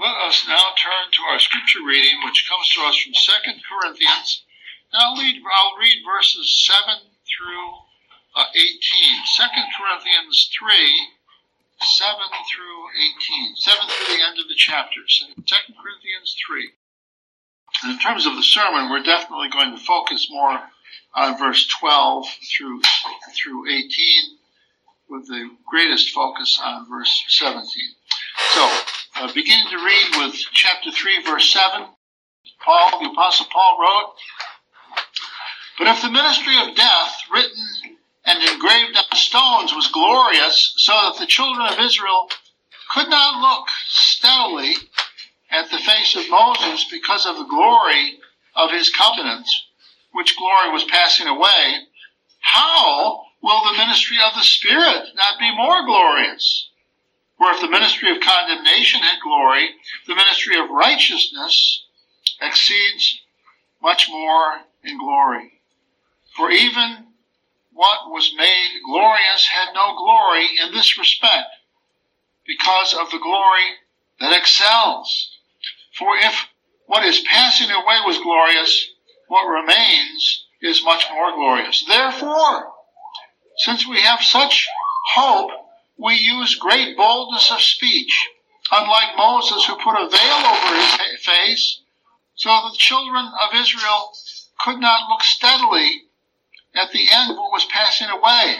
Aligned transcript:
Let 0.00 0.16
us 0.24 0.48
now 0.48 0.72
turn 0.80 1.12
to 1.12 1.22
our 1.28 1.38
scripture 1.38 1.84
reading, 1.84 2.24
which 2.24 2.48
comes 2.48 2.72
to 2.72 2.80
us 2.88 2.96
from 2.96 3.12
2 3.12 3.60
Corinthians. 3.68 4.48
And 4.88 4.96
I'll 4.96 5.20
read, 5.20 5.36
I'll 5.44 5.76
read 5.76 6.00
verses 6.08 6.48
7 6.64 7.04
through 7.28 7.68
uh, 8.32 8.48
18. 8.56 8.80
2 8.80 9.44
Corinthians 9.76 10.48
3, 10.56 10.72
7 11.84 12.16
through 12.48 12.80
18. 12.96 13.56
7 13.56 13.76
through 13.76 14.16
the 14.16 14.24
end 14.24 14.38
of 14.40 14.48
the 14.48 14.56
chapter. 14.56 15.04
2 15.04 15.36
Corinthians 15.44 16.32
3. 16.48 16.70
And 17.84 17.92
in 17.92 17.98
terms 18.00 18.24
of 18.24 18.36
the 18.36 18.42
sermon, 18.42 18.88
we're 18.88 19.04
definitely 19.04 19.52
going 19.52 19.76
to 19.76 19.84
focus 19.84 20.28
more 20.30 20.64
on 21.14 21.36
verse 21.36 21.68
12 21.78 22.24
through, 22.56 22.80
through 23.36 23.68
18, 23.68 23.84
with 25.10 25.28
the 25.28 25.50
greatest 25.68 26.08
focus 26.16 26.58
on 26.64 26.88
verse 26.88 27.22
17. 27.28 27.68
So, 28.54 28.80
uh, 29.20 29.32
beginning 29.34 29.68
to 29.68 29.76
read 29.76 30.16
with 30.16 30.34
chapter 30.52 30.90
3, 30.90 31.22
verse 31.24 31.52
7, 31.52 31.86
Paul, 32.64 33.00
the 33.02 33.10
Apostle 33.10 33.46
Paul 33.52 33.78
wrote, 33.78 34.14
But 35.78 35.88
if 35.88 36.02
the 36.02 36.10
ministry 36.10 36.54
of 36.58 36.74
death, 36.74 37.16
written 37.30 37.98
and 38.24 38.42
engraved 38.42 38.96
on 38.96 39.16
stones, 39.16 39.74
was 39.74 39.88
glorious, 39.88 40.72
so 40.78 40.92
that 40.92 41.18
the 41.18 41.26
children 41.26 41.66
of 41.66 41.78
Israel 41.78 42.28
could 42.94 43.10
not 43.10 43.40
look 43.40 43.68
steadily 43.88 44.74
at 45.50 45.70
the 45.70 45.78
face 45.78 46.16
of 46.16 46.30
Moses 46.30 46.86
because 46.90 47.26
of 47.26 47.36
the 47.36 47.44
glory 47.44 48.18
of 48.56 48.70
his 48.70 48.88
countenance, 48.88 49.66
which 50.12 50.36
glory 50.38 50.72
was 50.72 50.84
passing 50.84 51.26
away, 51.26 51.74
how 52.40 53.22
will 53.42 53.62
the 53.64 53.76
ministry 53.76 54.16
of 54.24 54.32
the 54.34 54.44
Spirit 54.44 55.08
not 55.14 55.38
be 55.38 55.54
more 55.54 55.84
glorious? 55.84 56.69
For 57.40 57.52
if 57.52 57.62
the 57.62 57.70
ministry 57.70 58.10
of 58.10 58.20
condemnation 58.20 59.00
had 59.00 59.18
glory, 59.22 59.70
the 60.06 60.14
ministry 60.14 60.58
of 60.58 60.68
righteousness 60.68 61.86
exceeds 62.38 63.18
much 63.80 64.10
more 64.10 64.60
in 64.84 64.98
glory. 64.98 65.50
For 66.36 66.50
even 66.50 67.06
what 67.72 68.10
was 68.10 68.34
made 68.36 68.82
glorious 68.84 69.46
had 69.46 69.72
no 69.72 69.96
glory 69.96 70.48
in 70.62 70.74
this 70.74 70.98
respect, 70.98 71.48
because 72.46 72.92
of 72.92 73.10
the 73.10 73.18
glory 73.18 73.70
that 74.20 74.36
excels. 74.36 75.30
For 75.96 76.18
if 76.18 76.46
what 76.88 77.06
is 77.06 77.20
passing 77.20 77.70
away 77.70 78.00
was 78.04 78.18
glorious, 78.18 78.86
what 79.28 79.48
remains 79.48 80.44
is 80.60 80.84
much 80.84 81.06
more 81.10 81.32
glorious. 81.32 81.86
Therefore, 81.88 82.70
since 83.56 83.88
we 83.88 84.02
have 84.02 84.20
such 84.20 84.68
hope, 85.14 85.52
we 86.00 86.14
use 86.14 86.54
great 86.54 86.96
boldness 86.96 87.50
of 87.50 87.60
speech, 87.60 88.28
unlike 88.72 89.16
Moses 89.16 89.66
who 89.66 89.76
put 89.76 90.00
a 90.00 90.08
veil 90.08 90.46
over 90.46 90.74
his 90.76 91.24
face, 91.24 91.80
so 92.34 92.48
that 92.48 92.70
the 92.72 92.78
children 92.78 93.26
of 93.26 93.54
Israel 93.54 94.12
could 94.60 94.78
not 94.78 95.08
look 95.10 95.22
steadily 95.22 96.04
at 96.74 96.90
the 96.92 97.06
end 97.10 97.36
what 97.36 97.52
was 97.52 97.64
passing 97.66 98.08
away. 98.08 98.56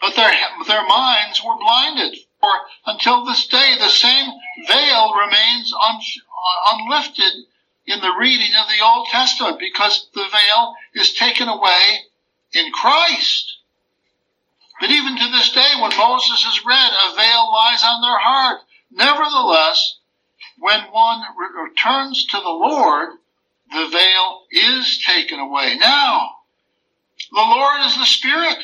But 0.00 0.16
their, 0.16 0.32
their 0.66 0.86
minds 0.86 1.42
were 1.44 1.56
blinded. 1.56 2.18
For 2.40 2.50
until 2.86 3.24
this 3.24 3.46
day, 3.46 3.76
the 3.78 3.88
same 3.88 4.32
veil 4.66 5.14
remains 5.14 5.72
un, 5.72 5.96
uh, 5.96 6.74
unlifted 6.74 7.32
in 7.86 8.00
the 8.00 8.14
reading 8.18 8.52
of 8.56 8.66
the 8.66 8.84
Old 8.84 9.06
Testament 9.08 9.60
because 9.60 10.08
the 10.14 10.26
veil 10.28 10.74
is 10.94 11.14
taken 11.14 11.46
away 11.46 12.00
in 12.52 12.72
Christ. 12.72 13.58
But 14.82 14.90
even 14.90 15.16
to 15.16 15.28
this 15.30 15.52
day, 15.52 15.74
when 15.80 15.96
Moses 15.96 16.44
is 16.44 16.66
read, 16.66 16.92
a 16.92 17.14
veil 17.14 17.52
lies 17.52 17.84
on 17.84 18.02
their 18.02 18.18
heart. 18.18 18.62
Nevertheless, 18.90 20.00
when 20.58 20.80
one 20.90 21.22
returns 21.38 22.26
to 22.26 22.38
the 22.38 22.48
Lord, 22.48 23.10
the 23.70 23.86
veil 23.86 24.42
is 24.50 25.00
taken 25.06 25.38
away. 25.38 25.76
Now, 25.76 26.30
the 27.30 27.42
Lord 27.42 27.86
is 27.86 27.96
the 27.96 28.06
Spirit, 28.06 28.58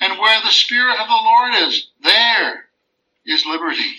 and 0.00 0.18
where 0.18 0.40
the 0.42 0.50
Spirit 0.50 0.98
of 0.98 1.06
the 1.06 1.14
Lord 1.14 1.54
is, 1.68 1.86
there 2.02 2.64
is 3.24 3.46
liberty. 3.46 3.94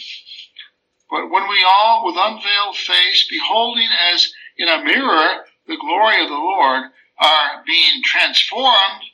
But 1.10 1.30
when 1.30 1.48
we 1.48 1.66
all, 1.66 2.06
with 2.06 2.18
unveiled 2.18 2.76
face, 2.76 3.28
beholding 3.30 3.88
as 4.12 4.30
in 4.58 4.68
a 4.68 4.84
mirror 4.84 5.46
the 5.68 5.78
glory 5.78 6.22
of 6.22 6.28
the 6.28 6.36
Lord, 6.36 6.92
are 7.18 7.64
being 7.66 8.04
transformed 8.04 9.06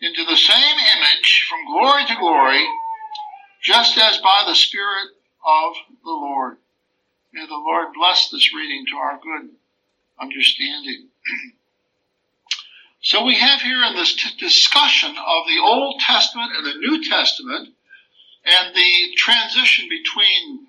into 0.00 0.24
the 0.24 0.36
same 0.36 0.76
image 0.96 1.46
from 1.48 1.66
glory 1.66 2.04
to 2.06 2.16
glory, 2.16 2.64
just 3.62 3.98
as 3.98 4.18
by 4.18 4.44
the 4.46 4.54
Spirit 4.54 5.08
of 5.44 5.74
the 6.04 6.10
Lord. 6.10 6.58
May 7.32 7.46
the 7.46 7.54
Lord 7.54 7.88
bless 7.94 8.30
this 8.30 8.54
reading 8.54 8.84
to 8.90 8.96
our 8.96 9.18
good 9.22 9.50
understanding. 10.20 11.08
so 13.02 13.24
we 13.24 13.34
have 13.34 13.60
here 13.60 13.82
in 13.84 13.96
this 13.96 14.14
t- 14.14 14.36
discussion 14.38 15.10
of 15.10 15.46
the 15.46 15.60
Old 15.62 16.00
Testament 16.00 16.52
and 16.56 16.66
the 16.66 16.78
New 16.78 17.08
Testament 17.08 17.68
and 18.44 18.74
the 18.74 19.14
transition 19.16 19.88
between 19.88 20.68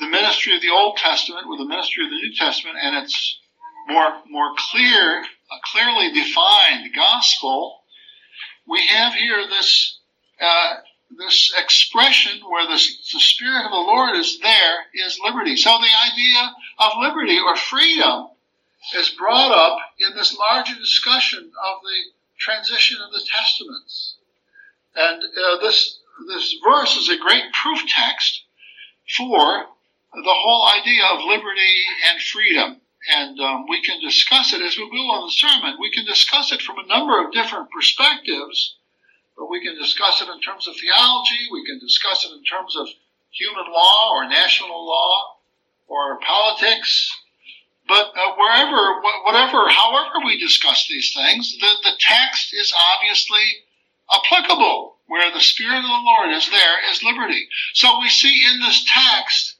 the 0.00 0.06
ministry 0.06 0.54
of 0.54 0.62
the 0.62 0.70
Old 0.70 0.96
Testament 0.96 1.48
with 1.48 1.58
the 1.58 1.66
ministry 1.66 2.04
of 2.04 2.10
the 2.10 2.16
New 2.16 2.34
Testament 2.34 2.76
and 2.82 2.96
its 2.96 3.38
more, 3.88 4.14
more 4.28 4.52
clear, 4.56 5.22
uh, 5.22 5.58
clearly 5.64 6.12
defined 6.12 6.94
gospel, 6.94 7.79
we 8.66 8.86
have 8.86 9.14
here 9.14 9.46
this, 9.48 9.98
uh, 10.40 10.76
this 11.18 11.52
expression 11.58 12.40
where 12.48 12.66
the, 12.66 12.78
Spirit 12.78 13.64
of 13.64 13.70
the 13.70 13.76
Lord 13.76 14.16
is 14.16 14.38
there 14.40 14.84
is 14.94 15.20
liberty. 15.22 15.56
So 15.56 15.70
the 15.70 16.12
idea 16.12 16.54
of 16.78 16.92
liberty 17.00 17.38
or 17.38 17.56
freedom 17.56 18.28
is 18.96 19.10
brought 19.10 19.52
up 19.52 19.78
in 19.98 20.16
this 20.16 20.36
larger 20.36 20.74
discussion 20.74 21.40
of 21.40 21.82
the 21.82 21.98
transition 22.38 22.98
of 23.04 23.12
the 23.12 23.20
Testaments. 23.20 24.16
And 24.96 25.22
uh, 25.22 25.58
this 25.60 25.98
this 26.28 26.54
verse 26.62 26.96
is 26.96 27.08
a 27.08 27.16
great 27.16 27.52
proof 27.52 27.80
text 27.88 28.42
for 29.16 29.66
the 30.12 30.34
whole 30.34 30.68
idea 30.68 31.04
of 31.12 31.24
liberty 31.24 31.84
and 32.10 32.20
freedom. 32.20 32.80
And 33.08 33.40
um, 33.40 33.66
we 33.68 33.82
can 33.82 34.00
discuss 34.00 34.52
it 34.52 34.60
as 34.60 34.76
we 34.76 34.84
will 34.84 35.10
on 35.10 35.26
the 35.26 35.32
sermon. 35.32 35.78
We 35.80 35.90
can 35.90 36.04
discuss 36.04 36.52
it 36.52 36.60
from 36.60 36.78
a 36.78 36.86
number 36.86 37.24
of 37.24 37.32
different 37.32 37.70
perspectives, 37.70 38.76
but 39.36 39.48
we 39.48 39.62
can 39.64 39.78
discuss 39.78 40.20
it 40.20 40.28
in 40.28 40.40
terms 40.40 40.68
of 40.68 40.76
theology. 40.76 41.48
We 41.50 41.64
can 41.64 41.78
discuss 41.78 42.26
it 42.26 42.32
in 42.32 42.44
terms 42.44 42.76
of 42.76 42.88
human 43.30 43.72
law 43.72 44.12
or 44.12 44.28
national 44.28 44.86
law 44.86 45.36
or 45.88 46.18
politics. 46.20 47.10
But 47.88 48.12
uh, 48.14 48.36
wherever, 48.36 49.00
whatever, 49.24 49.68
however 49.68 50.24
we 50.24 50.38
discuss 50.38 50.86
these 50.86 51.12
things, 51.14 51.56
the, 51.58 51.72
the 51.82 51.96
text 51.98 52.54
is 52.54 52.72
obviously 52.94 53.42
applicable 54.12 54.96
where 55.06 55.32
the 55.32 55.40
Spirit 55.40 55.78
of 55.78 55.82
the 55.82 56.04
Lord 56.04 56.30
is, 56.30 56.48
there 56.50 56.92
is 56.92 57.02
liberty. 57.02 57.48
So 57.74 57.98
we 58.00 58.08
see 58.08 58.46
in 58.46 58.60
this 58.60 58.84
text 58.86 59.56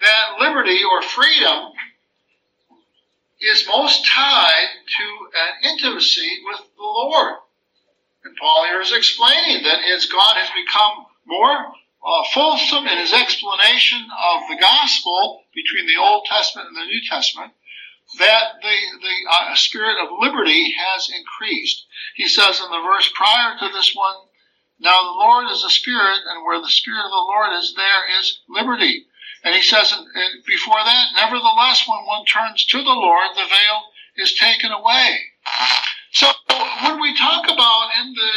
that 0.00 0.40
liberty 0.40 0.80
or 0.84 1.02
freedom 1.02 1.72
is 3.40 3.66
most 3.66 4.06
tied 4.06 4.68
to 4.98 5.04
an 5.34 5.72
intimacy 5.72 6.40
with 6.44 6.60
the 6.76 6.82
Lord. 6.82 7.36
And 8.24 8.36
Paul 8.36 8.66
here 8.66 8.80
is 8.80 8.92
explaining 8.92 9.62
that 9.64 9.80
as 9.96 10.06
God 10.06 10.36
has 10.36 10.50
become 10.50 11.06
more 11.26 11.72
uh, 12.04 12.24
fulsome 12.32 12.86
in 12.86 12.98
his 12.98 13.12
explanation 13.12 14.00
of 14.00 14.40
the 14.48 14.60
gospel 14.60 15.44
between 15.54 15.86
the 15.86 16.00
Old 16.00 16.26
Testament 16.26 16.68
and 16.68 16.76
the 16.76 16.86
New 16.86 17.00
Testament, 17.08 17.52
that 18.18 18.60
the, 18.60 18.76
the 19.00 19.16
uh, 19.30 19.54
spirit 19.54 19.96
of 20.02 20.18
liberty 20.18 20.72
has 20.72 21.08
increased. 21.08 21.86
He 22.16 22.28
says 22.28 22.60
in 22.60 22.70
the 22.70 22.82
verse 22.82 23.10
prior 23.14 23.56
to 23.58 23.68
this 23.72 23.94
one, 23.94 24.16
now 24.80 25.02
the 25.02 25.18
Lord 25.20 25.50
is 25.52 25.62
a 25.62 25.70
spirit, 25.70 26.20
and 26.28 26.44
where 26.44 26.60
the 26.60 26.68
spirit 26.68 27.04
of 27.04 27.10
the 27.10 27.28
Lord 27.28 27.52
is, 27.58 27.74
there 27.76 28.18
is 28.18 28.40
liberty. 28.48 29.06
And 29.44 29.54
he 29.54 29.62
says 29.62 29.94
before 30.46 30.82
that, 30.84 31.06
nevertheless, 31.16 31.88
when 31.88 32.04
one 32.06 32.24
turns 32.26 32.64
to 32.66 32.78
the 32.78 32.90
Lord, 32.90 33.28
the 33.34 33.48
veil 33.48 33.80
is 34.16 34.34
taken 34.34 34.70
away. 34.70 35.18
So 36.12 36.26
when 36.82 37.00
we 37.00 37.16
talk 37.16 37.44
about 37.44 37.90
in 38.00 38.12
the 38.12 38.32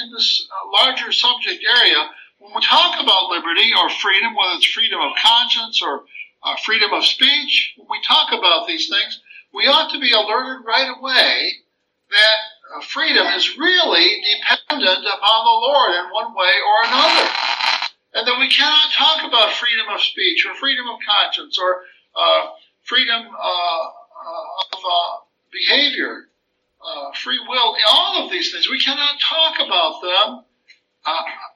in 0.00 0.12
this 0.12 0.48
larger 0.72 1.12
subject 1.12 1.64
area, 1.64 2.08
when 2.38 2.52
we 2.54 2.62
talk 2.62 3.02
about 3.02 3.30
liberty 3.30 3.70
or 3.76 3.90
freedom, 3.90 4.34
whether 4.34 4.56
it's 4.56 4.66
freedom 4.66 5.00
of 5.00 5.12
conscience 5.22 5.82
or 5.82 6.04
uh, 6.44 6.56
freedom 6.64 6.92
of 6.92 7.04
speech, 7.04 7.74
when 7.76 7.88
we 7.90 8.00
talk 8.06 8.32
about 8.32 8.66
these 8.66 8.88
things, 8.88 9.20
we 9.52 9.66
ought 9.66 9.90
to 9.92 10.00
be 10.00 10.12
alerted 10.12 10.64
right 10.64 10.94
away 10.98 11.52
that 12.10 12.38
uh, 12.76 12.80
freedom 12.82 13.26
is 13.34 13.58
really 13.58 14.22
dependent 14.22 15.04
upon 15.04 15.44
the 15.44 15.58
Lord 15.66 15.90
in 15.94 16.12
one 16.12 16.34
way 16.34 16.52
or 16.62 16.88
another. 16.88 17.45
And 18.16 18.26
that 18.26 18.38
we 18.40 18.48
cannot 18.48 18.92
talk 18.96 19.28
about 19.28 19.52
freedom 19.52 19.86
of 19.92 20.00
speech 20.00 20.46
or 20.46 20.54
freedom 20.54 20.88
of 20.88 20.98
conscience 21.04 21.58
or 21.60 21.82
uh, 22.16 22.46
freedom 22.82 23.28
uh, 23.28 23.84
uh 23.84 24.72
of 24.72 24.80
uh, 24.80 25.16
behavior, 25.52 26.24
uh, 26.80 27.12
free 27.12 27.38
will, 27.46 27.76
all 27.92 28.24
of 28.24 28.30
these 28.30 28.50
things. 28.50 28.70
We 28.70 28.80
cannot 28.80 29.20
talk 29.20 29.56
about 29.60 30.00
them 30.00 30.44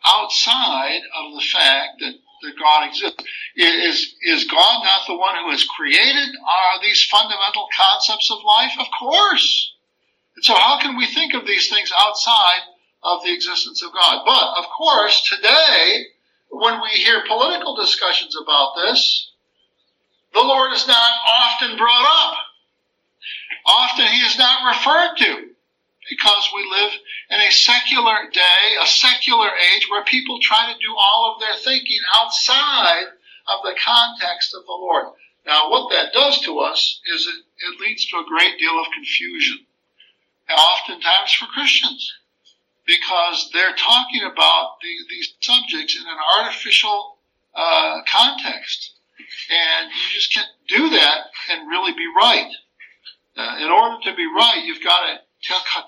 outside 0.05 1.01
of 1.17 1.33
the 1.35 1.45
fact 1.51 2.01
that 2.01 2.15
that 2.43 2.59
God 2.59 2.89
exists. 2.89 3.25
Is, 3.57 4.15
is 4.23 4.45
God 4.45 4.85
not 4.85 5.07
the 5.07 5.17
one 5.17 5.37
who 5.37 5.51
has 5.51 5.65
created 5.65 6.29
uh, 6.29 6.83
these 6.83 7.05
fundamental 7.05 7.69
concepts 7.77 8.31
of 8.31 8.39
life? 8.45 8.73
Of 8.79 8.87
course. 8.99 9.75
And 10.37 10.45
so 10.45 10.55
how 10.55 10.81
can 10.81 10.97
we 10.97 11.07
think 11.07 11.35
of 11.35 11.47
these 11.47 11.69
things 11.69 11.93
outside 11.99 12.61
of 13.03 13.23
the 13.25 13.35
existence 13.35 13.83
of 13.83 13.93
God? 13.93 14.23
But, 14.25 14.59
of 14.59 14.71
course, 14.71 15.29
today, 15.29 16.07
when 16.51 16.81
we 16.83 16.91
hear 16.91 17.25
political 17.27 17.77
discussions 17.77 18.37
about 18.41 18.75
this, 18.77 19.31
the 20.35 20.41
Lord 20.41 20.73
is 20.73 20.87
not 20.87 21.11
often 21.27 21.77
brought 21.77 22.07
up. 22.07 22.39
Often 23.67 24.07
he 24.07 24.21
is 24.21 24.39
not 24.39 24.67
referred 24.67 25.17
to 25.19 25.51
because 26.09 26.51
we 26.55 26.69
live 26.71 26.93
in 27.31 27.41
a 27.41 27.51
secular 27.51 28.29
day, 28.33 28.77
a 28.81 28.87
secular 28.87 29.49
age 29.49 29.89
where 29.91 30.05
people 30.05 30.41
try 30.41 30.73
to 30.73 30.79
do 30.79 30.95
all 30.97 31.33
of 31.33 31.41
their 31.41 31.55
thinking 31.55 32.01
outside 32.17 33.07
of 33.49 33.63
the 33.63 33.79
context 33.83 34.55
of 34.55 34.65
the 34.67 34.73
Lord. 34.73 35.07
Now, 35.47 35.71
what 35.71 35.91
that 35.93 36.13
does 36.13 36.41
to 36.43 36.59
us 36.61 37.01
is 37.15 37.27
it, 37.27 37.45
it 37.69 37.81
leads 37.81 38.07
to 38.07 38.19
a 38.19 38.29
great 38.29 38.59
deal 38.59 38.79
of 38.79 38.93
confusion, 38.93 39.59
and 40.49 40.59
oftentimes 40.59 41.33
for 41.33 41.47
Christians, 41.47 42.13
because 42.91 43.51
they're 43.53 43.77
talking 43.77 44.23
about 44.23 44.83
the, 44.83 44.91
these 45.09 45.35
subjects 45.41 45.97
in 45.97 46.03
an 46.03 46.19
artificial 46.39 47.19
uh, 47.55 48.01
context, 48.11 48.99
and 49.51 49.91
you 49.91 50.19
just 50.19 50.35
can't 50.35 50.51
do 50.69 50.91
that 50.91 51.31
and 51.51 51.69
really 51.69 51.93
be 51.93 52.07
right. 52.17 52.51
Uh, 53.37 53.57
in 53.63 53.71
order 53.71 53.97
to 54.03 54.15
be 54.17 54.27
right, 54.27 54.63
you've 54.65 54.83
got 54.83 55.07
to 55.07 55.19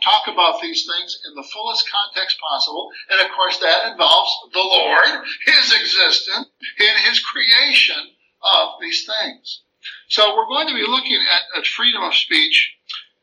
talk 0.03 0.29
about 0.29 0.63
these 0.63 0.87
things 0.87 1.21
in 1.27 1.35
the 1.35 1.47
fullest 1.53 1.91
context 1.91 2.39
possible. 2.39 2.91
And 3.11 3.21
of 3.21 3.33
course, 3.35 3.59
that 3.59 3.93
involves 3.93 4.31
the 4.53 4.61
Lord, 4.61 5.27
His 5.47 5.75
existence, 5.75 6.49
and 6.79 6.99
His 7.09 7.19
creation 7.21 8.15
of 8.43 8.81
these 8.81 9.07
things. 9.07 9.63
So 10.09 10.37
we're 10.37 10.47
going 10.47 10.69
to 10.69 10.75
be 10.75 10.87
looking 10.87 11.19
at, 11.19 11.59
at 11.59 11.67
freedom 11.67 12.03
of 12.03 12.15
speech, 12.15 12.77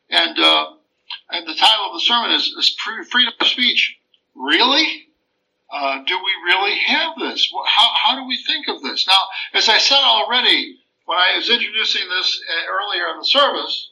and 0.10 0.38
uh, 0.38 0.66
and 1.30 1.48
the 1.48 1.56
title 1.56 1.88
of 1.88 1.94
the 1.94 2.02
sermon 2.02 2.32
is, 2.32 2.54
is 2.58 2.76
freedom 3.10 3.34
of 3.40 3.48
speech. 3.48 3.98
Really? 4.36 5.08
Uh, 5.72 6.04
do 6.06 6.18
we 6.18 6.32
really 6.46 6.76
have 6.80 7.14
this? 7.20 7.52
How, 7.68 7.90
how 7.94 8.16
do 8.16 8.28
we 8.28 8.38
think 8.38 8.68
of 8.68 8.82
this? 8.82 9.08
Now, 9.08 9.20
as 9.54 9.70
I 9.70 9.78
said 9.78 10.02
already 10.02 10.80
when 11.06 11.18
I 11.18 11.38
was 11.38 11.50
introducing 11.50 12.10
this 12.10 12.42
uh, 12.50 12.72
earlier 12.72 13.10
in 13.12 13.20
the 13.20 13.26
service, 13.26 13.92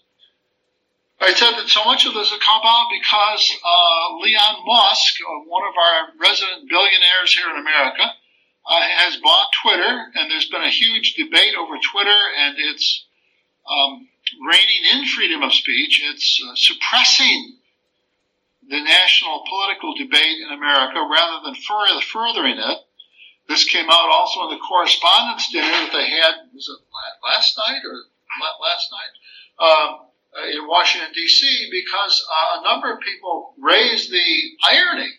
I 1.19 1.33
said 1.33 1.51
that 1.57 1.67
so 1.67 1.83
much 1.85 2.05
of 2.05 2.13
this 2.13 2.29
has 2.29 2.39
come 2.41 2.61
about 2.61 2.89
because 2.93 3.57
uh, 3.65 4.21
Elon 4.21 4.65
Musk, 4.65 5.17
uh, 5.21 5.49
one 5.49 5.65
of 5.67 5.73
our 5.73 6.13
resident 6.21 6.69
billionaires 6.69 7.33
here 7.33 7.49
in 7.49 7.57
America, 7.57 8.05
uh, 8.69 8.81
has 8.81 9.17
bought 9.17 9.47
Twitter, 9.63 10.11
and 10.13 10.29
there's 10.29 10.49
been 10.49 10.61
a 10.61 10.69
huge 10.69 11.15
debate 11.15 11.55
over 11.57 11.73
Twitter 11.91 12.17
and 12.37 12.55
its 12.57 13.05
um, 13.65 14.07
reining 14.47 14.83
in 14.93 15.05
freedom 15.05 15.43
of 15.43 15.53
speech. 15.53 16.01
It's 16.03 16.41
uh, 16.45 16.53
suppressing 16.55 17.57
the 18.67 18.81
national 18.81 19.43
political 19.47 19.95
debate 19.95 20.39
in 20.43 20.51
America 20.51 20.99
rather 21.09 21.45
than 21.45 21.55
further, 21.55 22.01
furthering 22.01 22.57
it. 22.57 22.79
This 23.47 23.63
came 23.63 23.89
out 23.89 24.09
also 24.11 24.43
in 24.43 24.49
the 24.49 24.63
correspondence 24.67 25.49
dinner 25.51 25.67
that 25.67 25.91
they 25.93 26.09
had, 26.09 26.51
was 26.53 26.67
it 26.67 26.83
last 27.23 27.57
night 27.57 27.81
or 27.85 27.95
last 28.59 28.91
night? 28.91 29.13
Um, 29.63 30.07
uh, 30.37 30.45
in 30.51 30.67
Washington, 30.67 31.09
D.C., 31.13 31.69
because 31.71 32.23
uh, 32.29 32.59
a 32.59 32.63
number 32.63 32.91
of 32.91 32.99
people 32.99 33.55
raised 33.57 34.11
the 34.11 34.41
irony 34.69 35.09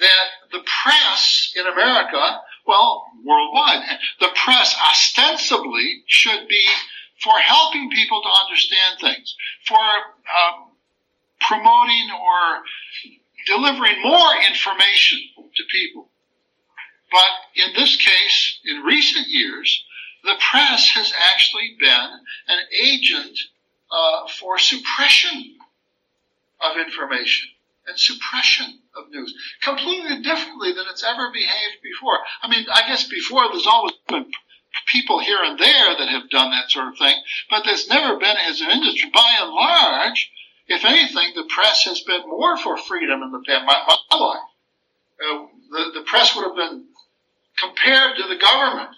that 0.00 0.26
the 0.50 0.64
press 0.82 1.52
in 1.54 1.66
America, 1.66 2.40
well, 2.66 3.04
worldwide, 3.22 3.82
the 4.20 4.30
press 4.34 4.74
ostensibly 4.90 6.02
should 6.06 6.48
be 6.48 6.64
for 7.24 7.32
helping 7.38 7.90
people 7.90 8.20
to 8.20 8.28
understand 8.44 9.00
things, 9.00 9.34
for 9.66 9.78
um, 9.78 10.70
promoting 11.40 12.10
or 12.12 12.62
delivering 13.46 14.02
more 14.02 14.30
information 14.48 15.18
to 15.56 15.62
people. 15.72 16.08
But 17.10 17.64
in 17.64 17.72
this 17.74 17.96
case, 17.96 18.58
in 18.64 18.82
recent 18.82 19.28
years, 19.28 19.84
the 20.24 20.34
press 20.38 20.90
has 20.94 21.12
actually 21.32 21.76
been 21.78 22.10
an 22.48 22.58
agent 22.82 23.38
uh, 23.90 24.26
for 24.28 24.58
suppression 24.58 25.56
of 26.60 26.76
information 26.78 27.48
and 27.86 27.98
suppression 27.98 28.80
of 28.96 29.10
news 29.10 29.34
completely 29.62 30.22
differently 30.22 30.72
than 30.72 30.86
it's 30.90 31.04
ever 31.04 31.30
behaved 31.32 31.82
before. 31.82 32.18
I 32.42 32.48
mean, 32.48 32.66
I 32.72 32.88
guess 32.88 33.06
before 33.06 33.48
there's 33.48 33.66
always 33.66 33.94
been 34.08 34.26
people 34.90 35.20
here 35.20 35.42
and 35.42 35.58
there 35.58 35.96
that 35.98 36.08
have 36.08 36.30
done 36.30 36.50
that 36.50 36.70
sort 36.70 36.88
of 36.88 36.98
thing, 36.98 37.14
but 37.50 37.64
there's 37.64 37.88
never 37.88 38.18
been 38.18 38.36
as 38.36 38.60
an 38.60 38.70
industry. 38.70 39.10
By 39.12 39.38
and 39.40 39.50
large, 39.50 40.30
if 40.66 40.84
anything, 40.84 41.32
the 41.34 41.48
press 41.48 41.84
has 41.84 42.00
been 42.02 42.22
more 42.28 42.56
for 42.56 42.76
freedom 42.76 43.22
in 43.22 43.32
the 43.32 43.42
past. 43.46 43.64
My, 43.66 43.96
my 44.10 44.16
life, 44.16 44.48
uh, 45.20 45.46
the, 45.70 46.00
the 46.00 46.04
press 46.06 46.34
would 46.34 46.44
have 46.44 46.56
been 46.56 46.86
compared 47.58 48.16
to 48.16 48.28
the 48.28 48.36
government 48.36 48.90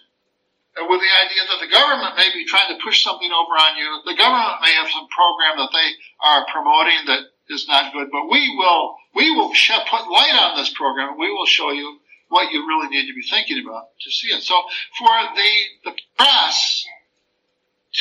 with 0.76 1.00
the 1.00 1.12
idea 1.25 1.43
that 1.49 1.61
the 1.64 1.73
government 1.73 2.17
may 2.17 2.28
be 2.32 2.44
trying 2.44 2.69
to 2.69 2.82
push 2.84 3.02
something 3.02 3.31
over 3.32 3.55
on 3.56 3.76
you. 3.76 3.88
The 4.05 4.17
government 4.17 4.61
may 4.61 4.73
have 4.76 4.88
some 4.93 5.08
program 5.08 5.56
that 5.56 5.73
they 5.73 5.88
are 6.20 6.46
promoting 6.52 7.00
that 7.06 7.32
is 7.49 7.67
not 7.69 7.93
good, 7.93 8.08
but 8.12 8.28
we 8.28 8.55
will 8.56 8.96
we 9.14 9.31
will 9.31 9.55
sh- 9.55 9.73
put 9.88 10.11
light 10.11 10.37
on 10.37 10.56
this 10.56 10.73
program. 10.75 11.19
We 11.19 11.32
will 11.32 11.46
show 11.46 11.70
you 11.70 11.99
what 12.28 12.52
you 12.52 12.67
really 12.67 12.88
need 12.88 13.06
to 13.06 13.14
be 13.14 13.26
thinking 13.28 13.64
about 13.64 13.88
to 14.00 14.11
see 14.11 14.28
it. 14.28 14.43
So 14.43 14.61
for 14.99 15.08
the 15.34 15.90
the 15.90 15.96
press 16.19 16.84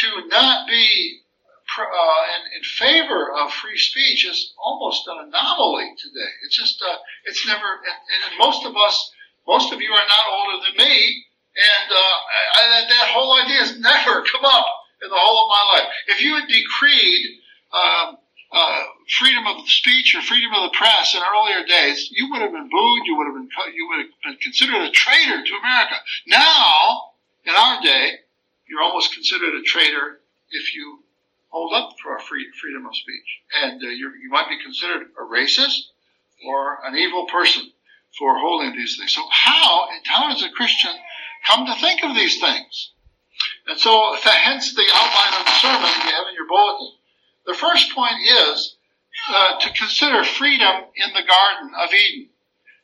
to 0.02 0.28
not 0.28 0.68
be 0.68 1.20
uh, 1.78 2.24
in, 2.36 2.58
in, 2.58 2.64
favor 2.64 3.32
of 3.34 3.52
free 3.52 3.78
speech 3.78 4.26
is 4.26 4.54
almost 4.64 5.08
an 5.08 5.28
anomaly 5.28 5.92
today. 5.98 6.32
It's 6.46 6.56
just 6.56 6.82
uh, 6.82 6.98
it's 7.26 7.46
never 7.48 7.66
and, 7.66 8.32
and 8.32 8.40
most 8.40 8.66
of 8.66 8.76
us, 8.76 9.12
most 9.48 9.74
of 9.74 9.82
you 9.82 9.92
are 9.92 10.08
not 10.08 10.26
older 10.32 10.64
than 10.66 10.88
me 10.88 11.26
and 11.56 11.88
uh, 11.92 12.18
I, 12.60 12.84
that 12.84 13.08
whole 13.16 13.32
idea 13.40 13.64
has 13.64 13.80
never 13.92 14.24
come 14.28 14.44
up 14.44 14.68
in 15.04 15.10
the 15.10 15.16
whole 15.16 15.48
of 15.48 15.50
my 15.50 15.64
life. 15.80 15.88
If 16.08 16.22
you 16.22 16.36
had 16.36 16.48
decreed 16.48 17.40
um, 17.72 18.18
uh, 18.56 18.84
freedom 19.20 19.46
of 19.48 19.68
speech 19.68 20.16
or 20.16 20.22
freedom 20.22 20.54
of 20.54 20.72
the 20.72 20.78
press 20.78 21.14
in 21.14 21.22
earlier 21.22 21.66
days, 21.68 22.10
you 22.12 22.32
would 22.32 22.42
have 22.42 22.52
been 22.52 22.70
booed. 22.70 23.06
You 23.06 23.18
would 23.18 23.28
have 23.28 23.36
been 23.36 23.50
you 23.76 23.88
would 23.90 24.00
have 24.00 24.12
been 24.24 24.38
considered 24.42 24.82
a 24.82 24.92
traitor 24.92 25.44
to 25.44 25.54
America. 25.60 25.96
Now, 26.28 27.12
in 27.44 27.54
our 27.54 27.82
day, 27.82 28.20
you're 28.68 28.82
almost 28.82 29.14
considered 29.14 29.54
a 29.54 29.62
traitor 29.62 30.22
if 30.52 30.74
you 30.74 31.04
hold 31.50 31.74
up 31.74 31.96
for 32.02 32.18
free, 32.20 32.48
freedom 32.60 32.86
of 32.86 32.96
speech, 32.96 33.42
and 33.62 33.82
uh, 33.84 33.88
you 33.88 34.30
might 34.30 34.50
be 34.50 34.64
considered 34.64 35.08
a 35.20 35.24
racist 35.24 35.92
or 36.48 36.80
an 36.86 36.96
evil 36.96 37.26
person 37.26 37.70
for 38.18 38.40
holding 38.40 38.72
these 38.72 38.98
things. 38.98 39.14
So, 39.14 39.22
how 39.30 39.88
how 40.06 40.32
does 40.32 40.44
a 40.44 40.50
Christian 40.50 40.96
come 41.46 41.66
to 41.66 41.76
think 41.76 42.04
of 42.04 42.16
these 42.16 42.40
things. 42.40 42.92
And 43.68 43.80
so, 43.80 44.16
hence 44.22 44.74
the 44.74 44.86
outline 44.94 45.40
of 45.40 45.46
the 45.46 45.52
sermon 45.62 45.90
you 46.06 46.12
have 46.12 46.28
in 46.30 46.36
your 46.36 46.48
bulletin. 46.48 46.98
The 47.46 47.54
first 47.54 47.94
point 47.94 48.16
is 48.26 48.76
uh, 49.30 49.60
to 49.60 49.70
consider 49.74 50.24
freedom 50.24 50.86
in 50.96 51.14
the 51.14 51.24
Garden 51.28 51.72
of 51.78 51.94
Eden. 51.94 52.30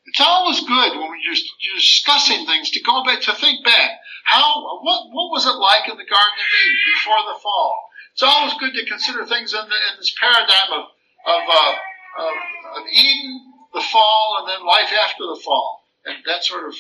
It's 0.06 0.22
always 0.22 0.60
good 0.62 0.98
when 0.98 1.10
we're 1.10 1.76
discussing 1.76 2.46
things 2.46 2.72
to 2.72 2.82
go 2.82 3.04
back 3.04 3.22
to 3.22 3.34
think 3.34 3.64
back. 3.66 3.92
How 4.26 4.62
what 4.84 5.10
what 5.12 5.32
was 5.32 5.46
it 5.46 5.58
like 5.58 5.90
in 5.90 5.98
the 5.98 6.10
Garden 6.10 6.40
of 6.40 6.50
Eden 6.62 6.78
before 6.96 7.34
the 7.34 7.40
fall? 7.40 7.90
It's 8.14 8.24
always 8.24 8.54
good 8.60 8.74
to 8.74 8.86
consider 8.86 9.26
things 9.26 9.54
in, 9.54 9.62
the, 9.62 9.76
in 9.76 9.94
this 9.98 10.14
paradigm 10.20 10.72
of 10.74 10.86
of, 11.26 11.44
uh, 11.48 11.76
of 12.20 12.34
of 12.82 12.84
Eden, 12.92 13.54
the 13.74 13.82
fall, 13.82 14.38
and 14.40 14.50
then 14.50 14.66
life 14.66 14.92
after 15.06 15.24
the 15.24 15.42
fall, 15.44 15.86
and 16.06 16.18
that 16.26 16.44
sort 16.44 16.68
of 16.68 16.76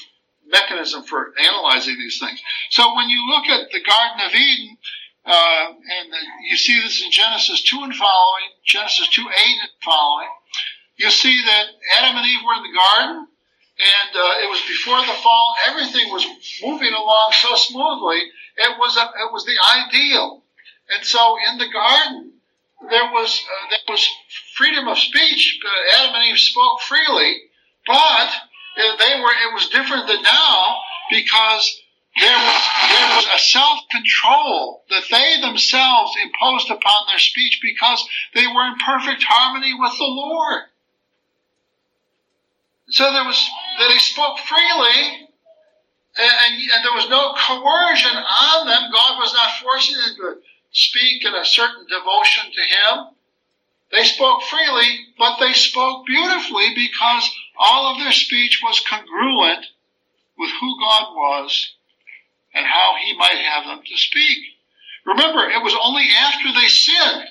mechanism 0.47 1.03
for 1.03 1.33
analyzing 1.39 1.97
these 1.97 2.19
things. 2.19 2.41
So 2.71 2.95
when 2.95 3.09
you 3.09 3.21
look 3.29 3.45
at 3.45 3.71
the 3.71 3.81
Garden 3.81 4.25
of 4.25 4.33
Eden, 4.33 4.77
uh, 5.25 5.66
and 5.70 6.08
you 6.50 6.58
see 6.58 6.82
this 6.82 7.04
in 7.04 7.12
Genesis 7.12 7.63
2 7.63 7.84
and 7.84 7.96
following, 7.96 8.50
Genesis 8.66 9.08
2, 9.10 9.22
8 9.22 9.28
and 9.62 9.70
following, 9.84 10.30
you 10.98 11.10
see 11.10 11.44
that 11.46 11.66
Adam 11.98 12.18
and 12.18 12.28
Eve 12.28 12.40
were 12.46 12.54
in 12.54 12.63
the 12.63 12.78
garden, 12.78 13.28
and 13.80 14.12
uh, 14.16 14.44
it 14.44 14.50
was 14.50 14.62
before 14.68 15.01
the 15.01 15.20
fall. 15.22 15.56
Everything 15.68 16.12
was 16.12 16.25
moving 16.62 16.94
along 16.94 17.30
so 17.34 17.56
smoothly. 17.56 18.22
It 18.58 18.78
was 18.78 18.98
a, 18.98 19.01
it 19.01 19.32
was 19.32 19.46
the 19.46 19.58
ideal. 19.88 20.44
And 20.94 21.06
so 21.06 21.38
in 21.50 21.58
the 21.58 21.70
garden, 21.72 22.34
there 22.90 23.10
was 23.12 23.42
uh, 23.46 23.70
there 23.70 23.80
was 23.88 24.08
freedom 24.56 24.88
of 24.88 25.00
speech. 25.00 25.60
Adam 25.98 26.16
and 26.16 26.25
Eve 26.32 26.38
spoke 26.38 26.82
freely, 26.82 27.38
but 27.88 28.30
they 28.75 29.20
were, 29.20 29.32
it 29.32 29.54
was 29.54 29.70
different 29.70 30.08
than 30.08 30.22
now 30.22 30.78
because 31.10 31.80
there 32.20 32.38
was, 32.38 32.62
there 32.89 33.15
was 33.15 33.27
a 33.36 33.39
self-control 33.39 34.84
that 34.89 35.03
they 35.10 35.41
themselves 35.41 36.12
imposed 36.22 36.70
upon 36.70 37.08
their 37.08 37.20
speech 37.20 37.60
because 37.62 38.06
they 38.34 38.46
were 38.48 38.68
in 38.68 38.75
perfect 38.86 39.24
harmony 39.24 39.74
with 39.80 39.98
the 39.98 40.03
Lord. 40.03 40.63
So 42.89 43.12
there 43.12 43.24
was, 43.24 43.50
that 43.80 43.88
they 43.88 44.00
spoke 44.00 44.39
freely, 44.39 45.30
and, 46.18 46.53
and 46.60 46.84
there 46.84 46.94
was 46.94 47.10
no 47.10 47.34
coercion 47.34 48.18
on 48.18 48.68
them. 48.68 48.91
God 48.91 49.18
was 49.18 49.34
not 49.34 49.53
forcing 49.63 49.96
them 49.96 50.15
to 50.18 50.41
speak 50.72 51.24
in 51.24 51.34
a 51.34 51.46
certain 51.46 51.88
devotion 51.88 52.51
to 52.51 52.62
Him. 52.62 53.08
They 53.94 54.03
spoke 54.03 54.44
freely, 54.44 55.08
but 55.18 55.39
they 55.39 55.53
spoke 55.53 56.06
beautifully 56.06 56.74
because 56.75 57.32
all 57.58 57.94
of 57.94 58.00
their 58.00 58.12
speech 58.12 58.62
was 58.62 58.84
congruent 58.89 59.65
with 60.38 60.51
who 60.60 60.80
God 60.80 61.15
was 61.15 61.72
and 62.53 62.65
how 62.65 62.96
He 63.03 63.15
might 63.17 63.38
have 63.38 63.65
them 63.65 63.81
to 63.86 63.98
speak. 63.98 64.39
Remember, 65.05 65.50
it 65.50 65.63
was 65.63 65.75
only 65.81 66.05
after 66.17 66.51
they 66.53 66.67
sinned 66.67 67.29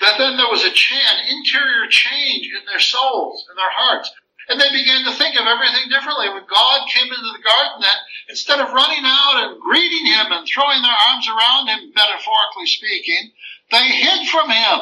that 0.00 0.18
then 0.18 0.36
there 0.36 0.50
was 0.50 0.64
a 0.64 0.70
cha- 0.70 0.94
an 0.94 1.28
interior 1.28 1.88
change 1.88 2.46
in 2.52 2.64
their 2.66 2.80
souls, 2.80 3.46
in 3.50 3.56
their 3.56 3.70
hearts. 3.70 4.10
And 4.48 4.60
they 4.60 4.70
began 4.70 5.04
to 5.04 5.12
think 5.12 5.34
of 5.34 5.46
everything 5.46 5.88
differently. 5.88 6.28
When 6.28 6.44
God 6.46 6.88
came 6.88 7.10
into 7.10 7.32
the 7.32 7.42
garden, 7.42 7.80
then 7.80 7.98
instead 8.28 8.60
of 8.60 8.72
running 8.72 9.02
out 9.02 9.42
and 9.42 9.60
greeting 9.60 10.06
him 10.06 10.30
and 10.30 10.46
throwing 10.46 10.82
their 10.82 10.94
arms 11.10 11.26
around 11.28 11.66
him, 11.66 11.92
metaphorically 11.94 12.66
speaking, 12.66 13.32
they 13.72 13.88
hid 13.88 14.28
from 14.28 14.50
him. 14.50 14.78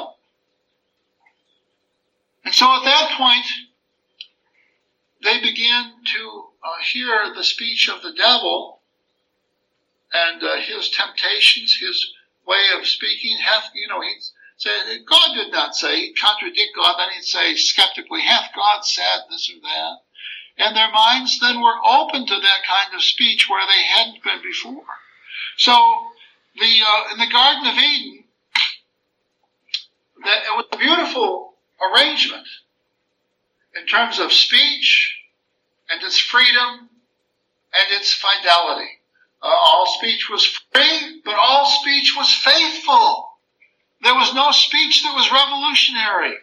And 2.45 2.55
so 2.55 2.67
at 2.67 2.85
that 2.85 3.13
point, 3.17 3.47
they 5.23 5.41
began 5.41 5.93
to 6.15 6.45
uh, 6.63 6.83
hear 6.93 7.33
the 7.35 7.45
speech 7.45 7.89
of 7.89 8.03
the 8.03 8.13
devil 8.13 8.81
and 10.15 10.43
uh, 10.43 10.57
his 10.61 10.91
temptations, 10.91 11.77
his 11.79 12.13
way 12.47 12.63
of 12.79 12.87
speaking. 12.87 13.37
Hath, 13.45 13.71
you 13.75 13.89
know, 13.89 14.01
he 14.01 14.15
said, 14.57 15.05
God 15.07 15.35
did 15.35 15.53
not 15.53 15.75
say, 15.75 16.07
he'd 16.07 16.19
contradict 16.19 16.77
God, 16.77 16.97
then 16.99 17.11
he'd 17.15 17.25
say 17.25 17.57
skeptically, 17.57 18.23
hath 18.23 18.51
God 18.55 18.85
said 18.85 19.27
this 19.29 19.51
or 19.51 19.61
that? 19.61 19.97
And 20.57 20.77
their 20.77 20.91
minds 20.93 21.41
then 21.41 21.61
were 21.61 21.85
open 21.85 22.27
to 22.27 22.35
that 22.35 22.63
kind 22.67 22.95
of 22.95 23.03
speech 23.03 23.49
where 23.51 23.67
they 23.67 23.83
hadn't 23.83 24.23
been 24.23 24.41
before. 24.43 24.85
So, 25.57 25.73
the, 26.57 26.81
uh, 26.87 27.13
in 27.13 27.19
the 27.19 27.33
Garden 27.33 27.67
of 27.67 27.75
Eden, 27.77 28.25
that 30.25 30.43
it 30.45 30.57
was 30.57 30.67
a 30.73 30.77
beautiful 30.77 31.55
arrangement 31.83 32.47
in 33.75 33.87
terms 33.87 34.21
of 34.21 34.33
speech 34.33 35.19
and 35.91 36.01
its 36.03 36.19
freedom 36.19 36.89
and 37.75 38.01
its 38.01 38.15
fidelity. 38.15 39.01
Uh, 39.45 39.49
all 39.49 39.87
speech 39.99 40.31
was 40.31 40.47
free, 40.73 41.21
but 41.23 41.35
all 41.39 41.67
speech 41.67 42.15
was 42.17 42.33
faithful. 42.33 43.29
There 44.03 44.15
was 44.15 44.33
no 44.33 44.51
speech 44.53 45.03
that 45.03 45.15
was 45.15 45.31
revolutionary 45.31 46.35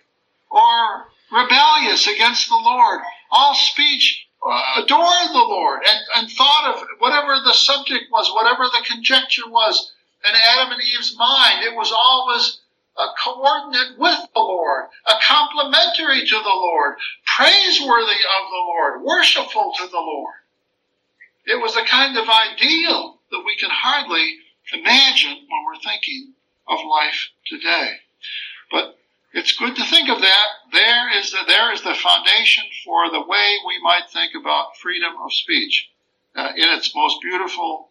or 0.52 1.08
rebellious 1.32 2.06
against 2.06 2.48
the 2.48 2.62
Lord. 2.64 3.02
All 3.32 3.56
speech 3.56 4.28
uh, 4.46 4.84
adored 4.84 5.30
the 5.32 5.48
Lord 5.50 5.82
and, 5.88 6.00
and 6.16 6.32
thought 6.32 6.76
of 6.76 6.88
whatever 7.00 7.40
the 7.44 7.54
subject 7.54 8.06
was, 8.12 8.32
whatever 8.36 8.66
the 8.66 8.86
conjecture 8.86 9.50
was 9.50 9.94
in 10.24 10.36
Adam 10.36 10.74
and 10.74 10.82
Eve's 10.82 11.16
mind. 11.18 11.64
It 11.64 11.76
was 11.76 11.92
always 11.92 12.60
a 13.00 13.08
coordinate 13.24 13.98
with 13.98 14.20
the 14.36 14.42
Lord, 14.42 14.90
a 15.08 15.14
complementary 15.28 16.22
to 16.22 16.36
the 16.36 16.56
Lord, 16.56 16.98
praiseworthy 17.26 18.22
of 18.38 18.50
the 18.52 18.64
Lord, 18.68 19.02
worshipful 19.02 19.74
to 19.78 19.88
the 19.88 19.98
Lord. 19.98 20.36
It 21.46 21.62
was 21.62 21.76
a 21.76 21.86
kind 21.86 22.18
of 22.18 22.28
ideal 22.30 23.20
that 23.32 23.44
we 23.46 23.56
can 23.58 23.70
hardly 23.72 24.36
imagine 24.74 25.32
when 25.50 25.66
we're 25.66 25.82
thinking 25.84 26.34
of 26.68 26.80
life 26.86 27.30
today. 27.48 27.98
But 28.70 28.98
it's 29.34 29.58
good 29.58 29.76
to 29.76 29.86
think 29.86 30.10
of 30.10 30.22
that. 30.22 30.48
There 30.72 31.18
is 31.18 31.32
the, 31.32 31.40
there 31.48 31.74
is 31.74 31.82
the 31.82 31.96
foundation 31.96 32.64
for 32.86 33.10
the 33.10 33.22
way 33.22 33.58
we 33.66 33.82
might 33.82 34.10
think 34.12 34.34
about 34.36 34.78
freedom 34.78 35.14
of 35.24 35.34
speech 35.34 35.90
uh, 36.36 36.52
in 36.56 36.70
its 36.70 36.96
most 36.96 37.22
beautiful 37.22 37.90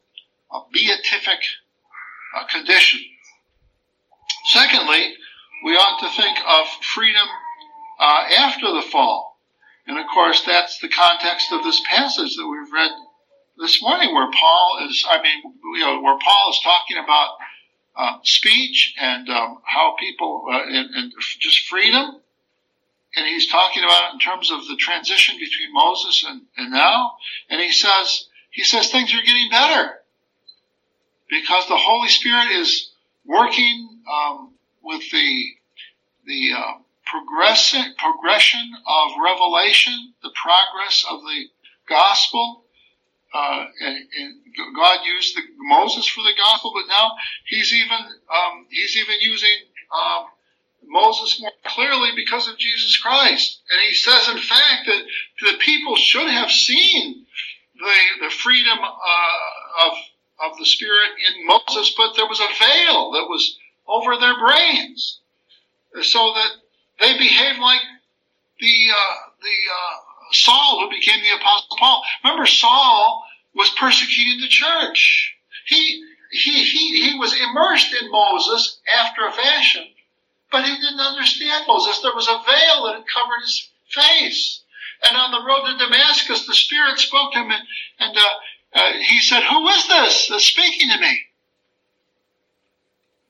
uh, 0.51 0.61
beatific 0.73 1.41
uh, 2.37 2.47
condition. 2.47 3.01
Secondly, 4.47 5.15
we 5.65 5.73
ought 5.73 6.01
to 6.01 6.23
think 6.23 6.39
of 6.47 6.67
freedom 6.95 7.27
uh, 7.99 8.25
after 8.39 8.73
the 8.73 8.83
fall. 8.83 9.39
And 9.87 9.99
of 9.99 10.07
course, 10.07 10.43
that's 10.45 10.79
the 10.79 10.89
context 10.89 11.53
of 11.53 11.65
this 11.65 11.83
passage 11.89 12.37
that 12.37 12.47
we've 12.47 12.73
read 12.73 12.91
this 13.61 13.83
morning 13.83 14.15
where 14.15 14.31
Paul 14.33 14.89
is, 14.89 15.07
I 15.09 15.23
mean, 15.23 15.55
you 15.75 15.81
know, 15.81 16.01
where 16.01 16.19
Paul 16.19 16.51
is 16.51 16.61
talking 16.65 16.97
about 16.97 17.37
uh, 17.95 18.19
speech 18.23 18.95
and 18.99 19.29
um, 19.29 19.59
how 19.65 19.95
people 19.99 20.47
uh, 20.51 20.63
and, 20.63 20.95
and, 20.95 21.13
just 21.39 21.69
freedom. 21.69 22.17
And 23.17 23.27
he's 23.27 23.51
talking 23.51 23.83
about 23.83 24.11
it 24.11 24.15
in 24.15 24.21
terms 24.21 24.51
of 24.51 24.67
the 24.67 24.77
transition 24.77 25.37
between 25.39 25.73
Moses 25.73 26.25
and, 26.27 26.43
and 26.57 26.73
now. 26.73 27.13
And 27.51 27.61
he 27.61 27.73
says 27.73 28.27
he 28.51 28.65
says 28.65 28.91
things 28.91 29.13
are 29.13 29.27
getting 29.27 29.51
better 29.51 29.95
because 31.29 31.69
the 31.69 31.77
Holy 31.77 32.09
Spirit 32.09 32.51
is 32.53 32.91
working 33.27 34.01
um, 34.11 34.55
with 34.83 35.03
the 35.11 35.45
the 36.27 36.51
uh, 36.57 36.73
progression 37.05 37.95
progression 37.99 38.71
of 38.87 39.11
revelation, 39.23 40.15
the 40.23 40.33
progress 40.41 41.05
of 41.11 41.21
the 41.23 41.45
gospel, 41.89 42.65
uh, 43.33 43.67
and, 43.81 43.97
and, 43.97 44.37
God 44.77 45.01
used 45.07 45.37
the, 45.37 45.43
Moses 45.59 46.07
for 46.07 46.23
the 46.23 46.33
gospel, 46.37 46.73
but 46.75 46.89
now 46.89 47.13
He's 47.47 47.73
even 47.73 47.99
um, 47.99 48.67
He's 48.71 48.97
even 48.97 49.17
using 49.21 49.55
um, 49.93 50.27
Moses 50.87 51.41
more 51.41 51.53
clearly 51.65 52.11
because 52.17 52.49
of 52.49 52.59
Jesus 52.59 52.97
Christ. 52.99 53.61
And 53.71 53.81
He 53.87 53.95
says, 53.95 54.29
in 54.29 54.39
fact, 54.39 54.87
that 54.87 55.03
the 55.43 55.59
people 55.61 55.97
should 55.97 56.29
have 56.29 56.51
seen 56.51 57.27
the 57.79 58.27
the 58.27 58.31
freedom 58.31 58.79
uh, 58.79 59.87
of 59.87 59.93
of 60.51 60.59
the 60.59 60.67
Spirit 60.67 61.11
in 61.29 61.47
Moses, 61.47 61.95
but 61.97 62.15
there 62.17 62.27
was 62.27 62.41
a 62.41 62.59
veil 62.59 63.13
that 63.13 63.29
was 63.29 63.59
over 63.87 64.17
their 64.17 64.39
brains, 64.39 65.21
so 66.03 66.33
that 66.35 66.51
they 66.99 67.17
behaved 67.19 67.61
like 67.61 67.81
the 68.61 68.89
uh, 68.91 69.15
the 69.41 69.57
uh, 69.71 69.97
Saul, 70.33 70.81
who 70.81 70.91
became 70.91 71.21
the 71.21 71.37
Apostle 71.37 71.77
Paul. 71.79 72.03
Remember, 72.25 72.47
Saul 72.47 73.25
was 73.55 73.71
persecuting 73.79 74.41
the 74.41 74.49
church. 74.49 75.35
He, 75.67 76.05
he, 76.31 76.65
he, 76.65 77.11
he 77.11 77.19
was 77.19 77.35
immersed 77.35 77.95
in 78.01 78.11
Moses 78.11 78.81
after 78.99 79.27
a 79.27 79.33
fashion, 79.33 79.87
but 80.51 80.65
he 80.65 80.75
didn't 80.75 81.01
understand 81.01 81.65
Moses. 81.67 82.01
There 82.01 82.15
was 82.15 82.29
a 82.29 82.43
veil 82.47 82.85
that 82.85 83.05
covered 83.13 83.43
his 83.43 83.69
face. 83.89 84.63
And 85.03 85.17
on 85.17 85.31
the 85.33 85.45
road 85.47 85.67
to 85.67 85.79
Damascus, 85.79 86.47
the 86.47 86.55
Spirit 86.55 86.99
spoke 86.99 87.33
to 87.33 87.39
him 87.41 87.51
and, 87.51 87.63
and 87.99 88.17
uh, 88.17 88.21
uh, 88.75 88.93
he 89.01 89.21
said, 89.21 89.43
Who 89.43 89.67
is 89.69 89.89
this 89.89 90.29
that's 90.29 90.45
speaking 90.45 90.91
to 90.91 91.01
me? 91.01 91.21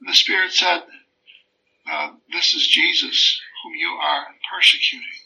And 0.01 0.09
the 0.09 0.15
Spirit 0.15 0.53
said, 0.53 0.83
uh, 1.91 2.11
This 2.33 2.55
is 2.55 2.67
Jesus, 2.67 3.41
whom 3.63 3.75
you 3.75 3.89
are 3.89 4.27
persecuting 4.53 5.20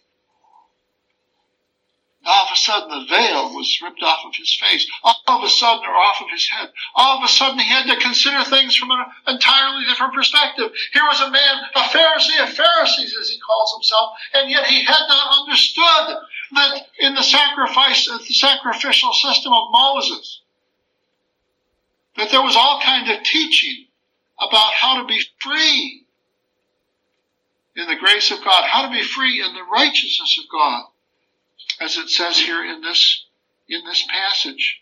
all 2.27 2.47
of 2.47 2.53
a 2.53 2.57
sudden 2.57 2.89
the 2.89 3.07
veil 3.07 3.55
was 3.55 3.81
ripped 3.83 4.03
off 4.03 4.25
of 4.25 4.35
his 4.35 4.57
face. 4.57 4.87
All 5.03 5.21
of 5.27 5.45
a 5.45 5.49
sudden, 5.49 5.85
or 5.85 5.95
off 5.95 6.23
of 6.23 6.31
his 6.31 6.49
head. 6.49 6.73
All 6.95 7.19
of 7.19 7.25
a 7.25 7.29
sudden, 7.29 7.59
he 7.59 7.69
had 7.69 7.87
to 7.87 8.01
consider 8.01 8.43
things 8.45 8.75
from 8.75 8.91
an 8.91 9.05
entirely 9.29 9.85
different 9.85 10.15
perspective. 10.15 10.71
Here 10.93 11.05
was 11.05 11.21
a 11.21 11.31
man, 11.31 11.57
a 11.75 11.81
Pharisee 11.81 12.43
of 12.43 12.55
Pharisees, 12.55 13.17
as 13.21 13.29
he 13.29 13.39
calls 13.41 13.75
himself, 13.75 14.17
and 14.35 14.51
yet 14.51 14.67
he 14.67 14.85
had 14.85 15.07
not 15.09 15.41
understood 15.41 16.17
that 16.53 16.87
in 16.99 17.15
the 17.15 17.23
sacrifice, 17.23 18.09
uh, 18.09 18.19
the 18.19 18.35
sacrificial 18.35 19.13
system 19.13 19.53
of 19.53 19.69
Moses, 19.71 20.41
that 22.17 22.31
there 22.31 22.43
was 22.43 22.57
all 22.57 22.81
kind 22.81 23.11
of 23.11 23.23
teaching 23.25 23.87
about 24.41 24.73
how 24.73 25.01
to 25.01 25.07
be 25.07 25.23
free 25.41 26.05
in 27.77 27.89
the 27.89 27.97
grace 27.97 28.31
of 28.31 28.39
God, 28.39 28.65
how 28.65 28.87
to 28.87 28.93
be 28.93 29.03
free 29.03 29.43
in 29.45 29.53
the 29.53 29.65
righteousness 29.71 30.39
of 30.43 30.51
God 30.51 30.85
as 31.81 31.97
it 31.97 32.09
says 32.09 32.39
here 32.39 32.65
in 32.65 32.81
this 32.81 33.25
in 33.69 33.85
this 33.85 34.05
passage, 34.09 34.81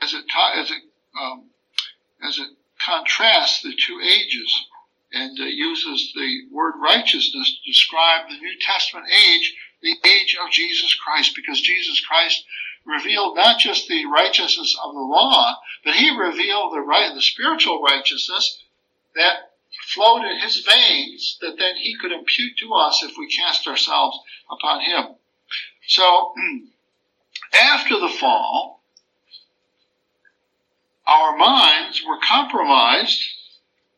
as 0.00 0.14
it 0.14 0.24
as 0.56 0.70
it 0.70 0.82
um, 1.20 1.44
as 2.22 2.38
it 2.38 2.48
contrasts 2.84 3.62
the 3.62 3.74
two 3.74 4.00
ages 4.00 4.66
and 5.12 5.38
uh, 5.38 5.44
uses 5.44 6.12
the 6.14 6.42
word 6.50 6.74
righteousness 6.80 7.58
to 7.64 7.70
describe 7.70 8.28
the 8.28 8.36
New 8.36 8.58
Testament 8.60 9.06
age, 9.12 9.54
the 9.82 9.96
age 10.08 10.36
of 10.42 10.50
Jesus 10.50 10.94
Christ, 10.94 11.34
because 11.36 11.60
Jesus 11.60 12.00
Christ 12.00 12.44
revealed 12.84 13.36
not 13.36 13.58
just 13.58 13.88
the 13.88 14.06
righteousness 14.06 14.76
of 14.82 14.94
the 14.94 15.00
law, 15.00 15.54
but 15.84 15.94
he 15.94 16.10
revealed 16.10 16.72
the 16.72 16.80
right, 16.80 17.14
the 17.14 17.22
spiritual 17.22 17.82
righteousness 17.82 18.62
that 19.14 19.52
flowed 19.86 20.24
in 20.24 20.38
his 20.38 20.66
veins 20.66 21.38
that 21.40 21.58
then 21.58 21.76
he 21.76 21.96
could 22.00 22.12
impute 22.12 22.56
to 22.58 22.72
us 22.74 23.02
if 23.02 23.16
we 23.18 23.28
cast 23.28 23.66
ourselves 23.66 24.18
upon 24.50 24.80
him. 24.80 25.14
So, 25.86 26.34
after 27.52 27.98
the 27.98 28.08
fall, 28.08 28.82
our 31.06 31.36
minds 31.36 32.02
were 32.06 32.18
compromised. 32.26 33.20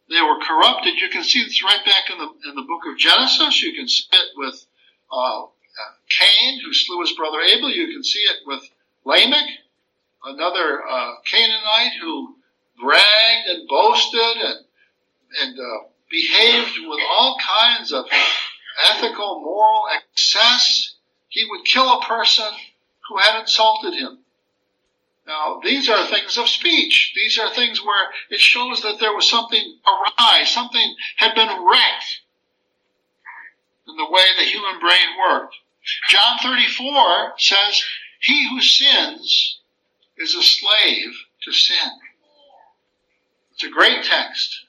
They 0.09 0.21
were 0.21 0.41
corrupted. 0.41 0.95
You 1.01 1.09
can 1.09 1.23
see 1.23 1.45
this 1.45 1.63
right 1.63 1.85
back 1.85 2.11
in 2.11 2.19
the 2.19 2.49
in 2.49 2.55
the 2.55 2.63
book 2.63 2.83
of 2.91 2.99
Genesis. 2.99 3.63
You 3.63 3.75
can 3.75 3.89
see 3.89 4.05
it 4.13 4.29
with 4.37 4.67
uh, 5.13 5.47
Cain, 6.09 6.61
who 6.65 6.73
slew 6.73 7.01
his 7.01 7.13
brother 7.13 7.41
Abel. 7.41 7.71
You 7.71 7.87
can 7.93 8.05
see 8.05 8.21
it 8.21 8.47
with 8.47 8.63
Lamech, 9.05 9.49
another 10.25 10.83
uh, 10.87 11.13
Canaanite 11.31 11.95
who 12.01 12.37
bragged 12.81 13.49
and 13.49 13.69
boasted 13.69 14.21
and 14.21 14.65
and 15.43 15.59
uh, 15.59 15.89
behaved 16.11 16.79
with 16.87 17.01
all 17.11 17.37
kinds 17.45 17.93
of 17.93 18.05
ethical, 18.91 19.41
moral 19.41 19.85
excess. 19.93 20.94
He 21.35 21.45
would 21.51 21.65
kill 21.65 21.93
a 21.93 22.05
person 22.05 22.47
who 23.09 23.19
had 23.19 23.41
insulted 23.41 23.93
him. 23.93 24.19
Now, 25.27 25.61
these 25.65 25.89
are 25.89 26.07
things 26.07 26.39
of 26.39 26.49
speech. 26.49 27.13
These 27.17 27.41
are 27.41 27.53
things 27.53 27.85
where 27.85 28.11
it 28.31 28.39
shows 28.39 28.83
that 28.83 29.01
there 29.01 29.13
was 29.13 29.29
something 29.29 29.79
awry, 29.85 30.45
something 30.45 30.95
had 31.17 31.35
been 31.35 31.49
wrecked 31.49 32.21
in 33.89 33.97
the 33.97 34.09
way 34.09 34.23
the 34.39 34.45
human 34.45 34.79
brain 34.79 35.09
worked. 35.29 35.57
John 36.09 36.39
34 36.41 37.35
says, 37.37 37.83
He 38.21 38.49
who 38.49 38.61
sins 38.61 39.59
is 40.17 40.37
a 40.37 40.43
slave 40.43 41.15
to 41.43 41.53
sin. 41.53 41.91
It's 43.55 43.65
a 43.65 43.71
great 43.71 44.05
text. 44.05 44.67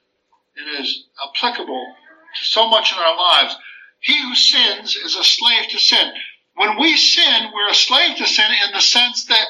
It 0.55 0.81
is 0.81 1.05
applicable 1.29 1.93
to 2.39 2.45
so 2.45 2.67
much 2.67 2.91
in 2.91 2.97
our 2.97 3.15
lives. 3.15 3.55
He 3.99 4.19
who 4.23 4.33
sins 4.33 4.95
is 4.95 5.15
a 5.15 5.23
slave 5.23 5.69
to 5.69 5.77
sin. 5.77 6.11
When 6.55 6.79
we 6.79 6.95
sin, 6.95 7.51
we're 7.53 7.69
a 7.69 7.75
slave 7.75 8.17
to 8.17 8.27
sin 8.27 8.51
in 8.65 8.73
the 8.73 8.81
sense 8.81 9.25
that 9.25 9.47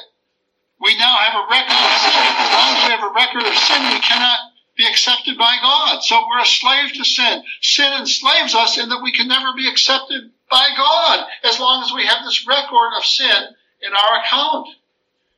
we 0.80 0.96
now 0.98 1.16
have 1.16 1.40
a 1.40 1.50
record 1.50 1.72
of 1.72 2.00
sin. 2.02 2.22
As 2.36 2.52
long 2.52 2.70
as 2.76 2.84
we 2.84 2.92
have 2.92 3.10
a 3.10 3.14
record 3.14 3.46
of 3.46 3.56
sin, 3.56 3.82
we 3.94 4.00
cannot 4.00 4.38
be 4.76 4.86
accepted 4.86 5.38
by 5.38 5.56
God. 5.62 6.02
So 6.02 6.20
we're 6.28 6.42
a 6.42 6.46
slave 6.46 6.92
to 6.94 7.04
sin. 7.04 7.42
Sin 7.62 7.92
enslaves 7.92 8.54
us 8.54 8.76
in 8.78 8.88
that 8.90 9.02
we 9.02 9.12
can 9.12 9.28
never 9.28 9.52
be 9.56 9.68
accepted 9.68 10.30
by 10.50 10.68
God 10.76 11.26
as 11.44 11.58
long 11.58 11.82
as 11.82 11.92
we 11.94 12.06
have 12.06 12.24
this 12.24 12.46
record 12.46 12.92
of 12.98 13.04
sin 13.04 13.54
in 13.82 13.92
our 13.92 14.20
account. 14.20 14.68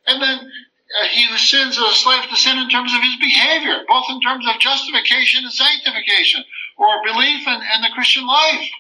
And 0.07 0.23
then 0.23 0.39
uh, 0.39 1.07
he 1.09 1.27
who 1.27 1.37
sins 1.37 1.77
is 1.77 1.85
a 1.85 1.95
slave 1.95 2.29
to 2.31 2.37
sin 2.37 2.59
in 2.59 2.69
terms 2.69 2.93
of 2.95 3.03
his 3.03 3.17
behavior, 3.17 3.85
both 3.87 4.07
in 4.09 4.21
terms 4.21 4.47
of 4.49 4.59
justification 4.59 5.45
and 5.45 5.53
sanctification, 5.53 6.43
or 6.79 7.05
belief 7.05 7.47
in, 7.47 7.61
in 7.77 7.83
the 7.83 7.93
Christian 7.95 8.27
life. 8.27 8.71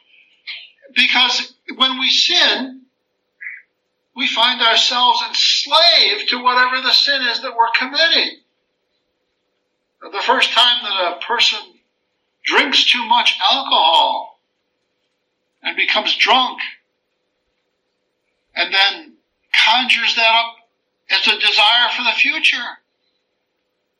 Because 0.98 1.54
when 1.76 2.00
we 2.00 2.10
sin, 2.10 2.82
we 4.16 4.26
find 4.26 4.60
ourselves 4.60 5.22
enslaved 5.28 6.30
to 6.30 6.42
whatever 6.42 6.80
the 6.82 6.92
sin 6.92 7.22
is 7.22 7.40
that 7.42 7.54
we're 7.56 7.70
committing. 7.78 8.38
The 10.02 10.22
first 10.26 10.50
time 10.50 10.82
that 10.82 11.16
a 11.16 11.24
person 11.24 11.60
drinks 12.44 12.84
too 12.84 13.04
much 13.04 13.38
alcohol 13.48 14.40
and 15.62 15.76
becomes 15.76 16.16
drunk 16.16 16.58
and 18.56 18.74
then 18.74 19.12
conjures 19.52 20.16
that 20.16 20.34
up 20.34 20.56
as 21.10 21.28
a 21.28 21.38
desire 21.38 21.90
for 21.96 22.02
the 22.02 22.18
future. 22.18 22.78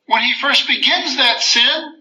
When 0.07 0.23
he 0.23 0.35
first 0.35 0.67
begins 0.67 1.17
that 1.17 1.43
sin, 1.43 1.98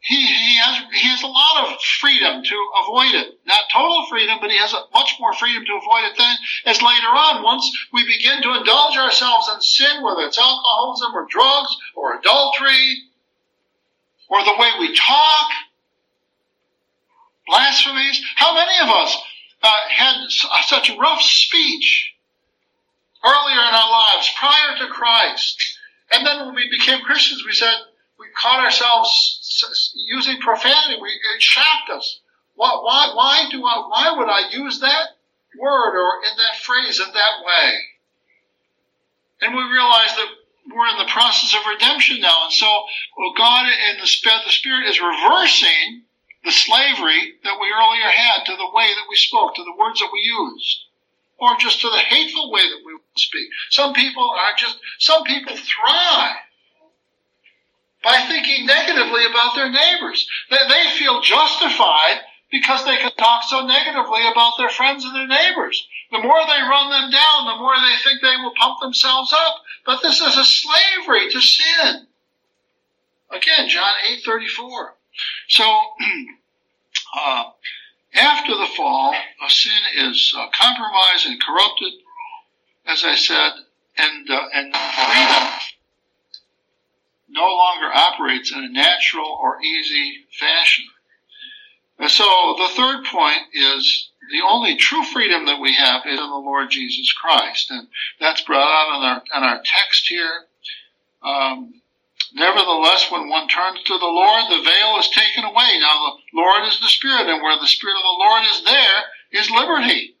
he, 0.00 0.14
he 0.14 0.56
has 0.56 0.84
he 0.94 1.08
has 1.08 1.22
a 1.22 1.26
lot 1.26 1.66
of 1.66 1.82
freedom 2.00 2.42
to 2.44 2.58
avoid 2.84 3.14
it. 3.14 3.38
Not 3.46 3.68
total 3.72 4.06
freedom, 4.08 4.38
but 4.40 4.50
he 4.50 4.58
has 4.58 4.74
much 4.94 5.16
more 5.18 5.34
freedom 5.34 5.64
to 5.64 5.74
avoid 5.74 6.04
it 6.06 6.16
than 6.16 6.34
as 6.66 6.80
later 6.80 7.08
on. 7.08 7.42
Once 7.42 7.66
we 7.92 8.06
begin 8.06 8.40
to 8.42 8.54
indulge 8.54 8.96
ourselves 8.96 9.50
in 9.52 9.60
sin, 9.60 10.02
whether 10.02 10.22
it's 10.22 10.38
alcoholism 10.38 11.14
or 11.14 11.26
drugs 11.28 11.76
or 11.96 12.18
adultery 12.18 13.10
or 14.28 14.44
the 14.44 14.56
way 14.58 14.70
we 14.78 14.94
talk, 14.94 15.50
blasphemies. 17.48 18.22
How 18.36 18.54
many 18.54 18.78
of 18.82 18.88
us 18.88 19.16
uh, 19.62 19.72
had 19.88 20.14
such 20.66 20.96
rough 20.96 21.22
speech 21.22 22.14
earlier 23.24 23.60
in 23.60 23.74
our 23.74 23.90
lives 23.90 24.30
prior 24.38 24.78
to 24.78 24.86
Christ? 24.86 25.56
And 26.12 26.24
then 26.24 26.46
when 26.46 26.54
we 26.54 26.70
became 26.70 27.00
Christians, 27.00 27.42
we 27.44 27.52
said, 27.52 27.74
caught 28.40 28.64
ourselves 28.64 29.94
using 29.94 30.38
profanity. 30.40 31.00
We, 31.00 31.08
it 31.08 31.42
shocked 31.42 31.90
us. 31.90 32.20
Why, 32.54 32.70
why, 32.82 33.12
why 33.14 33.48
do 33.50 33.64
I, 33.64 33.86
why 33.88 34.14
would 34.16 34.28
I 34.28 34.50
use 34.50 34.80
that 34.80 35.08
word 35.58 35.94
or 35.96 36.22
in 36.30 36.36
that 36.38 36.58
phrase 36.62 37.00
in 37.00 37.12
that 37.12 37.44
way? 37.44 37.72
And 39.40 39.54
we 39.54 39.62
realized 39.62 40.16
that 40.16 40.30
we're 40.74 40.88
in 40.88 40.98
the 40.98 41.12
process 41.12 41.54
of 41.54 41.66
redemption 41.66 42.20
now. 42.20 42.44
And 42.44 42.52
so 42.52 42.66
well, 43.16 43.32
God 43.36 43.66
and 43.66 44.00
the 44.00 44.06
Spirit, 44.06 44.86
is 44.86 45.00
reversing 45.00 46.02
the 46.44 46.50
slavery 46.50 47.34
that 47.44 47.58
we 47.60 47.68
earlier 47.70 48.10
had 48.10 48.44
to 48.46 48.56
the 48.56 48.70
way 48.74 48.86
that 48.94 49.08
we 49.08 49.16
spoke, 49.16 49.54
to 49.54 49.64
the 49.64 49.78
words 49.78 50.00
that 50.00 50.10
we 50.12 50.20
used, 50.20 50.84
or 51.38 51.56
just 51.58 51.80
to 51.80 51.90
the 51.90 51.98
hateful 51.98 52.50
way 52.50 52.62
that 52.62 52.82
we 52.84 52.98
speak. 53.16 53.48
Some 53.70 53.94
people 53.94 54.30
are 54.30 54.52
just, 54.56 54.78
some 54.98 55.24
people 55.24 55.56
thrive 55.56 56.36
by 58.02 58.24
thinking 58.28 58.66
negatively 58.66 59.26
about 59.26 59.54
their 59.54 59.70
neighbors. 59.70 60.28
They, 60.50 60.58
they 60.68 60.90
feel 60.98 61.20
justified 61.20 62.20
because 62.50 62.84
they 62.84 62.96
can 62.96 63.12
talk 63.18 63.42
so 63.44 63.66
negatively 63.66 64.26
about 64.30 64.54
their 64.58 64.70
friends 64.70 65.04
and 65.04 65.14
their 65.14 65.26
neighbors. 65.26 65.86
The 66.10 66.18
more 66.18 66.40
they 66.46 66.62
run 66.62 66.90
them 66.90 67.10
down, 67.10 67.46
the 67.46 67.56
more 67.56 67.74
they 67.76 67.96
think 68.02 68.20
they 68.22 68.36
will 68.42 68.54
pump 68.58 68.80
themselves 68.80 69.32
up. 69.32 69.56
But 69.84 70.00
this 70.02 70.20
is 70.20 70.36
a 70.36 70.44
slavery 70.44 71.30
to 71.30 71.40
sin. 71.40 72.06
Again, 73.30 73.68
John 73.68 73.92
8:34. 74.26 74.92
So 75.48 75.64
uh, 77.16 77.44
after 78.14 78.54
the 78.54 78.68
fall, 78.76 79.14
sin 79.48 79.82
is 79.96 80.34
uh, 80.36 80.46
compromised 80.58 81.26
and 81.26 81.42
corrupted, 81.42 81.92
as 82.86 83.04
I 83.04 83.14
said, 83.16 83.52
and 83.98 84.30
uh, 84.30 84.48
and 84.54 84.74
freedom 84.74 85.67
no 87.28 87.44
longer 87.44 87.86
operates 87.92 88.52
in 88.52 88.64
a 88.64 88.68
natural 88.68 89.38
or 89.42 89.60
easy 89.62 90.24
fashion. 90.38 90.84
And 91.98 92.10
so 92.10 92.24
the 92.58 92.74
third 92.74 93.04
point 93.04 93.42
is 93.52 94.10
the 94.30 94.46
only 94.48 94.76
true 94.76 95.02
freedom 95.04 95.46
that 95.46 95.60
we 95.60 95.74
have 95.74 96.02
is 96.06 96.20
in 96.20 96.30
the 96.30 96.36
Lord 96.36 96.70
Jesus 96.70 97.12
Christ. 97.12 97.70
And 97.70 97.88
that's 98.20 98.42
brought 98.42 98.60
out 98.60 98.96
in 98.96 99.04
our, 99.04 99.22
in 99.36 99.48
our 99.48 99.62
text 99.64 100.06
here. 100.08 100.44
Um, 101.22 101.74
Nevertheless, 102.34 103.10
when 103.10 103.30
one 103.30 103.48
turns 103.48 103.82
to 103.84 103.98
the 103.98 104.04
Lord, 104.04 104.44
the 104.50 104.62
veil 104.62 104.98
is 104.98 105.08
taken 105.08 105.44
away. 105.44 105.78
Now, 105.80 105.96
the 105.96 106.36
Lord 106.36 106.64
is 106.66 106.78
the 106.78 106.88
Spirit, 106.88 107.26
and 107.26 107.42
where 107.42 107.58
the 107.58 107.66
Spirit 107.66 107.96
of 107.96 108.02
the 108.02 108.24
Lord 108.24 108.42
is, 108.44 108.64
there 108.64 109.02
is 109.32 109.50
liberty. 109.50 110.14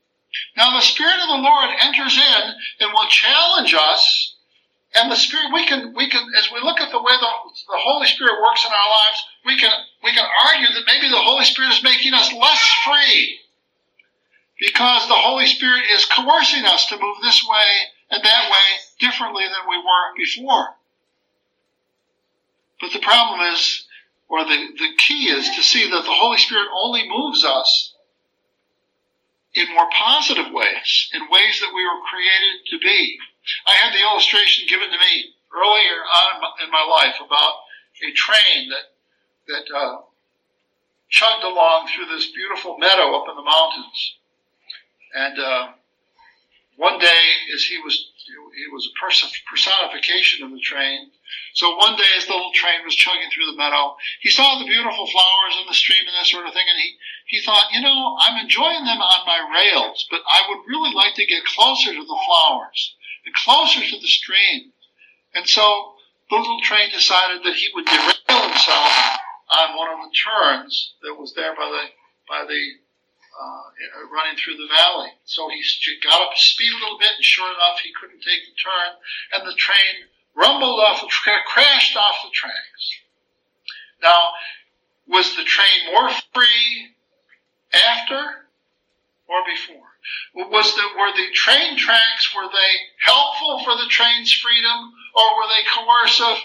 Now, 0.56 0.74
the 0.74 0.80
Spirit 0.80 1.20
of 1.20 1.28
the 1.28 1.42
Lord 1.42 1.70
enters 1.82 2.16
in 2.16 2.54
and 2.80 2.92
will 2.92 3.08
challenge 3.08 3.74
us 3.74 4.36
and 4.98 5.10
the 5.10 5.16
Spirit, 5.16 5.52
we 5.52 5.66
can, 5.66 5.94
we 5.94 6.10
can, 6.10 6.26
as 6.36 6.50
we 6.52 6.60
look 6.60 6.80
at 6.80 6.90
the 6.90 6.98
way 6.98 7.12
the, 7.18 7.32
the 7.68 7.80
Holy 7.80 8.06
Spirit 8.06 8.42
works 8.42 8.64
in 8.66 8.72
our 8.72 8.90
lives, 8.90 9.24
we 9.46 9.58
can, 9.58 9.70
we 10.02 10.12
can 10.12 10.26
argue 10.46 10.68
that 10.74 10.86
maybe 10.86 11.08
the 11.08 11.22
Holy 11.22 11.44
Spirit 11.44 11.72
is 11.72 11.82
making 11.82 12.14
us 12.14 12.32
less 12.32 12.62
free 12.84 13.38
because 14.58 15.06
the 15.06 15.14
Holy 15.14 15.46
Spirit 15.46 15.84
is 15.92 16.04
coercing 16.04 16.64
us 16.64 16.86
to 16.86 16.98
move 16.98 17.16
this 17.22 17.46
way 17.48 17.70
and 18.10 18.24
that 18.24 18.50
way 18.50 18.68
differently 18.98 19.44
than 19.44 19.68
we 19.68 19.78
were 19.78 20.16
before. 20.16 20.68
But 22.80 22.92
the 22.92 23.00
problem 23.00 23.40
is, 23.54 23.86
or 24.28 24.44
the, 24.44 24.66
the 24.78 24.90
key 24.98 25.28
is 25.28 25.48
to 25.56 25.62
see 25.62 25.90
that 25.90 26.02
the 26.02 26.18
Holy 26.18 26.38
Spirit 26.38 26.68
only 26.74 27.08
moves 27.08 27.44
us 27.44 27.94
in 29.54 29.74
more 29.74 29.88
positive 29.92 30.52
ways, 30.52 31.10
in 31.12 31.22
ways 31.30 31.60
that 31.60 31.72
we 31.74 31.84
were 31.84 32.00
created 32.10 32.66
to 32.70 32.78
be. 32.78 33.18
I 33.66 33.74
had 33.74 33.92
the 33.92 34.00
illustration 34.00 34.66
given 34.68 34.90
to 34.90 34.98
me 34.98 35.34
earlier 35.54 36.00
on 36.04 36.42
in 36.64 36.70
my 36.70 36.84
life 36.84 37.16
about 37.24 37.54
a 38.02 38.12
train 38.12 38.68
that 38.70 38.92
that 39.48 39.66
uh, 39.74 40.02
chugged 41.08 41.44
along 41.44 41.88
through 41.88 42.06
this 42.06 42.30
beautiful 42.32 42.76
meadow 42.78 43.16
up 43.16 43.28
in 43.28 43.36
the 43.36 43.42
mountains. 43.42 44.16
And 45.14 45.38
uh, 45.38 45.68
one 46.76 46.98
day, 46.98 47.24
as 47.54 47.64
he 47.64 47.78
was 47.78 48.12
he 48.28 48.66
was 48.72 48.90
a 48.90 48.94
personification 49.48 50.44
of 50.44 50.50
the 50.50 50.60
train. 50.60 51.10
So 51.54 51.76
one 51.76 51.96
day, 51.96 52.10
as 52.16 52.26
the 52.26 52.34
little 52.34 52.52
train 52.52 52.84
was 52.84 52.94
chugging 52.94 53.30
through 53.32 53.46
the 53.46 53.56
meadow, 53.56 53.96
he 54.20 54.30
saw 54.30 54.58
the 54.58 54.66
beautiful 54.66 55.06
flowers 55.06 55.56
in 55.60 55.66
the 55.66 55.74
stream 55.74 56.04
and 56.06 56.14
that 56.14 56.26
sort 56.26 56.46
of 56.46 56.52
thing, 56.52 56.66
and 56.68 56.78
he 56.78 56.98
he 57.26 57.40
thought, 57.40 57.72
you 57.72 57.80
know, 57.80 58.16
I'm 58.20 58.42
enjoying 58.44 58.84
them 58.84 59.00
on 59.00 59.26
my 59.26 59.40
rails, 59.48 60.06
but 60.10 60.20
I 60.28 60.44
would 60.48 60.66
really 60.66 60.92
like 60.94 61.14
to 61.14 61.26
get 61.26 61.44
closer 61.44 61.92
to 61.92 62.04
the 62.04 62.20
flowers 62.26 62.94
and 63.28 63.34
closer 63.44 63.84
to 63.84 64.00
the 64.00 64.08
stream. 64.08 64.72
And 65.34 65.46
so 65.46 65.92
the 66.30 66.36
little 66.36 66.60
train 66.62 66.88
decided 66.90 67.44
that 67.44 67.54
he 67.54 67.68
would 67.74 67.84
derail 67.84 68.48
himself 68.48 68.92
on 69.52 69.76
one 69.76 69.92
of 69.92 70.00
the 70.08 70.16
turns 70.16 70.94
that 71.02 71.14
was 71.14 71.34
there 71.34 71.54
by 71.54 71.68
the 71.68 71.84
by 72.28 72.44
the 72.48 72.62
uh, 73.36 74.08
running 74.12 74.36
through 74.36 74.56
the 74.56 74.68
valley. 74.68 75.12
So 75.24 75.48
he 75.48 75.60
got 76.02 76.20
up 76.20 76.36
speed 76.36 76.72
a 76.72 76.80
little 76.80 76.98
bit, 76.98 77.12
and 77.16 77.24
sure 77.24 77.48
enough, 77.48 77.80
he 77.84 77.92
couldn't 78.00 78.20
take 78.20 78.44
the 78.48 78.56
turn, 78.56 78.90
and 79.32 79.48
the 79.48 79.56
train 79.56 80.08
rumbled 80.34 80.80
off, 80.80 81.00
the 81.00 81.08
tra- 81.08 81.44
crashed 81.46 81.96
off 81.96 82.16
the 82.24 82.30
tracks. 82.32 82.84
Now, 84.02 84.32
was 85.06 85.36
the 85.36 85.44
train 85.44 85.92
more 85.92 86.10
free 86.34 86.96
after 87.72 88.48
or 89.28 89.40
before? 89.46 89.87
Was 90.34 90.74
the, 90.74 90.82
were 90.98 91.12
the 91.12 91.32
train 91.34 91.76
tracks, 91.76 92.34
were 92.34 92.48
they 92.48 92.72
helpful 93.04 93.60
for 93.64 93.76
the 93.76 93.88
train's 93.88 94.32
freedom 94.32 94.92
or 95.14 95.36
were 95.36 95.48
they 95.48 95.64
coercive 95.74 96.42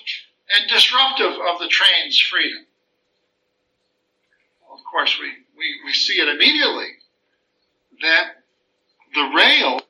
and 0.55 0.69
disruptive 0.69 1.33
of 1.33 1.59
the 1.59 1.67
train's 1.67 2.19
freedom? 2.19 2.65
Well, 4.61 4.77
of 4.77 4.83
course, 4.89 5.17
we, 5.19 5.27
we, 5.57 5.65
we 5.85 5.93
see 5.93 6.13
it 6.13 6.27
immediately 6.27 6.89
that 8.01 8.43
the 9.13 9.31
rails 9.35 9.82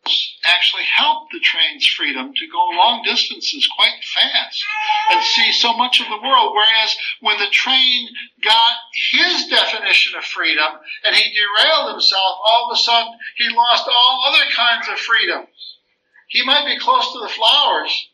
actually 0.44 0.84
helped 0.84 1.32
the 1.32 1.40
train's 1.40 1.88
freedom 1.88 2.34
to 2.34 2.48
go 2.52 2.60
long 2.76 3.02
distances 3.04 3.68
quite 3.76 4.04
fast 4.04 4.64
and 5.12 5.24
see 5.24 5.52
so 5.52 5.74
much 5.74 6.02
of 6.02 6.08
the 6.08 6.22
world. 6.22 6.54
Whereas 6.54 6.96
when 7.22 7.40
the 7.40 7.50
train 7.52 8.10
got 8.44 8.76
his 9.12 9.48
definition 9.48 10.18
of 10.18 10.26
freedom 10.26 10.72
and 11.06 11.16
he 11.16 11.32
derailed 11.32 11.92
himself, 11.92 12.38
all 12.52 12.70
of 12.70 12.76
a 12.76 12.80
sudden 12.80 13.14
he 13.38 13.50
lost 13.50 13.88
all 13.88 14.24
other 14.28 14.46
kinds 14.52 14.88
of 14.90 15.00
freedoms. 15.00 15.80
He 16.28 16.44
might 16.44 16.66
be 16.66 16.80
close 16.80 17.14
to 17.14 17.20
the 17.20 17.30
flowers, 17.30 18.10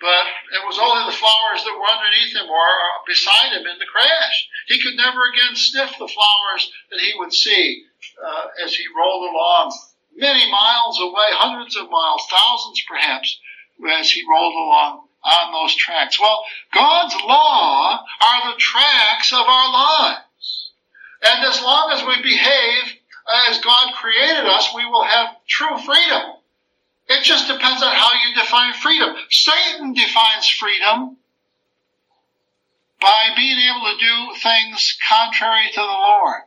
but 0.00 0.26
it 0.54 0.66
was 0.66 0.78
only 0.78 1.04
the 1.06 1.18
flowers 1.18 1.62
that 1.62 1.78
were 1.78 1.86
underneath 1.86 2.34
him 2.34 2.48
or 2.48 2.66
beside 3.06 3.52
him 3.52 3.66
in 3.66 3.78
the 3.78 3.86
crash. 3.86 4.48
He 4.66 4.82
could 4.82 4.96
never 4.96 5.22
again 5.30 5.54
sniff 5.54 5.90
the 5.98 6.08
flowers 6.08 6.72
that 6.90 7.00
he 7.00 7.12
would 7.18 7.32
see 7.32 7.84
uh, 8.24 8.64
as 8.64 8.74
he 8.74 8.84
rolled 8.96 9.30
along 9.30 9.72
many 10.18 10.50
miles 10.50 11.00
away, 11.00 11.30
hundreds 11.30 11.76
of 11.76 11.90
miles, 11.90 12.26
thousands 12.30 12.82
perhaps, 12.86 13.38
as 13.90 14.10
he 14.10 14.24
rolled 14.28 14.54
along 14.54 15.08
on 15.24 15.52
those 15.52 15.74
tracks. 15.74 16.20
Well, 16.20 16.44
God's 16.72 17.14
law 17.24 18.04
are 18.22 18.52
the 18.52 18.58
tracks 18.58 19.32
of 19.32 19.46
our 19.46 19.72
lives. 19.72 20.70
And 21.22 21.44
as 21.44 21.62
long 21.62 21.90
as 21.92 22.06
we 22.06 22.22
behave 22.22 22.98
as 23.48 23.60
God 23.60 23.94
created 23.94 24.46
us, 24.46 24.72
we 24.74 24.84
will 24.86 25.04
have 25.04 25.36
true 25.46 25.76
freedom. 25.78 26.34
It 27.08 27.24
just 27.24 27.48
depends 27.48 27.82
on 27.82 27.92
how 27.92 28.10
you 28.12 28.34
define 28.34 28.74
freedom. 28.74 29.14
Satan 29.30 29.94
defines 29.94 30.48
freedom 30.48 31.16
by 33.00 33.28
being 33.36 33.58
able 33.58 33.86
to 33.92 33.98
do 33.98 34.40
things 34.40 34.98
contrary 35.08 35.68
to 35.72 35.80
the 35.80 35.86
Lord. 35.86 36.42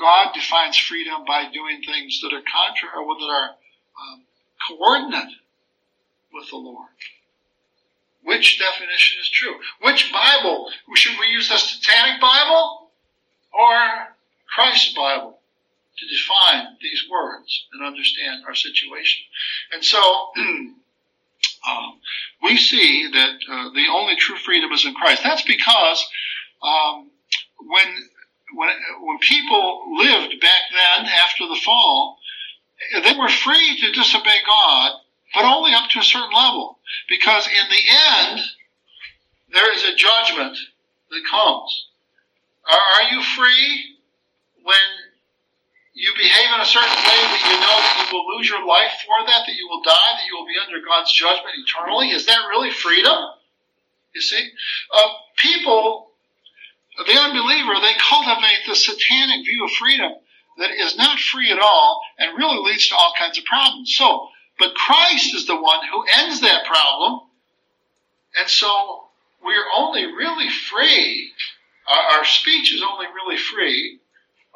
God 0.00 0.32
defines 0.34 0.78
freedom 0.78 1.24
by 1.26 1.50
doing 1.52 1.82
things 1.82 2.20
that 2.22 2.32
are 2.32 2.42
contrary 2.42 3.04
or 3.04 3.14
that 3.14 3.24
are 3.24 3.50
um, 4.00 4.22
coordinate 4.68 5.34
with 6.32 6.48
the 6.50 6.56
Lord. 6.56 6.88
Which 8.24 8.58
definition 8.58 9.18
is 9.20 9.28
true? 9.30 9.54
Which 9.82 10.12
Bible? 10.12 10.70
Should 10.94 11.18
we 11.18 11.26
use 11.26 11.48
the 11.48 11.56
Satanic 11.56 12.20
Bible 12.20 12.90
or 13.52 13.74
Christ's 14.54 14.94
Bible 14.94 15.38
to 15.98 16.06
define 16.06 16.76
these 16.80 17.04
words 17.10 17.66
and 17.72 17.86
understand 17.86 18.44
our 18.46 18.54
situation? 18.54 19.22
And 19.72 19.84
so, 19.84 19.98
um, 20.36 20.74
we 22.42 22.56
see 22.56 23.10
that 23.12 23.38
uh, 23.50 23.70
the 23.74 23.86
only 23.92 24.16
true 24.16 24.36
freedom 24.36 24.70
is 24.72 24.84
in 24.84 24.94
Christ. 24.94 25.22
That's 25.22 25.42
because 25.42 26.06
um, 26.62 27.10
when 27.58 28.09
when, 28.54 28.68
when 29.02 29.18
people 29.18 29.96
lived 29.96 30.40
back 30.40 30.62
then 30.72 31.06
after 31.06 31.46
the 31.46 31.60
fall, 31.64 32.18
they 33.02 33.14
were 33.18 33.28
free 33.28 33.78
to 33.80 33.92
disobey 33.92 34.38
God, 34.46 34.92
but 35.34 35.44
only 35.44 35.72
up 35.74 35.90
to 35.90 36.00
a 36.00 36.02
certain 36.02 36.34
level. 36.34 36.78
Because 37.08 37.46
in 37.46 37.68
the 37.68 37.82
end, 38.32 38.40
there 39.52 39.72
is 39.74 39.84
a 39.84 39.94
judgment 39.94 40.56
that 41.10 41.22
comes. 41.30 41.86
Are, 42.70 42.78
are 42.78 43.14
you 43.14 43.22
free 43.22 43.96
when 44.62 44.76
you 45.92 46.12
behave 46.16 46.54
in 46.54 46.60
a 46.60 46.64
certain 46.64 46.88
way 46.88 47.20
that 47.28 47.42
you 47.44 47.56
know 47.60 47.76
that 47.76 48.08
you 48.10 48.16
will 48.16 48.36
lose 48.36 48.48
your 48.48 48.64
life 48.66 48.92
for 49.04 49.26
that, 49.26 49.44
that 49.46 49.56
you 49.56 49.68
will 49.68 49.82
die, 49.82 50.12
that 50.16 50.26
you 50.26 50.36
will 50.36 50.46
be 50.46 50.58
under 50.64 50.84
God's 50.86 51.12
judgment 51.12 51.54
eternally? 51.56 52.10
Is 52.10 52.26
that 52.26 52.48
really 52.48 52.70
freedom? 52.70 53.16
You 54.14 54.20
see? 54.20 54.50
Uh, 54.92 55.08
people 55.36 56.09
the 57.06 57.18
unbeliever, 57.18 57.80
they 57.80 57.94
cultivate 57.98 58.66
the 58.66 58.76
satanic 58.76 59.44
view 59.44 59.64
of 59.64 59.70
freedom 59.72 60.12
that 60.58 60.70
is 60.70 60.96
not 60.96 61.18
free 61.18 61.50
at 61.50 61.58
all 61.58 62.00
and 62.18 62.36
really 62.36 62.58
leads 62.70 62.88
to 62.88 62.94
all 62.94 63.12
kinds 63.18 63.38
of 63.38 63.44
problems. 63.44 63.94
So, 63.96 64.28
but 64.58 64.74
Christ 64.74 65.34
is 65.34 65.46
the 65.46 65.60
one 65.60 65.80
who 65.90 66.04
ends 66.22 66.40
that 66.40 66.66
problem. 66.66 67.20
And 68.38 68.48
so 68.48 69.04
we're 69.42 69.66
only 69.76 70.04
really 70.04 70.50
free, 70.50 71.32
our, 71.88 72.18
our 72.18 72.24
speech 72.24 72.74
is 72.74 72.82
only 72.82 73.06
really 73.06 73.38
free 73.38 74.00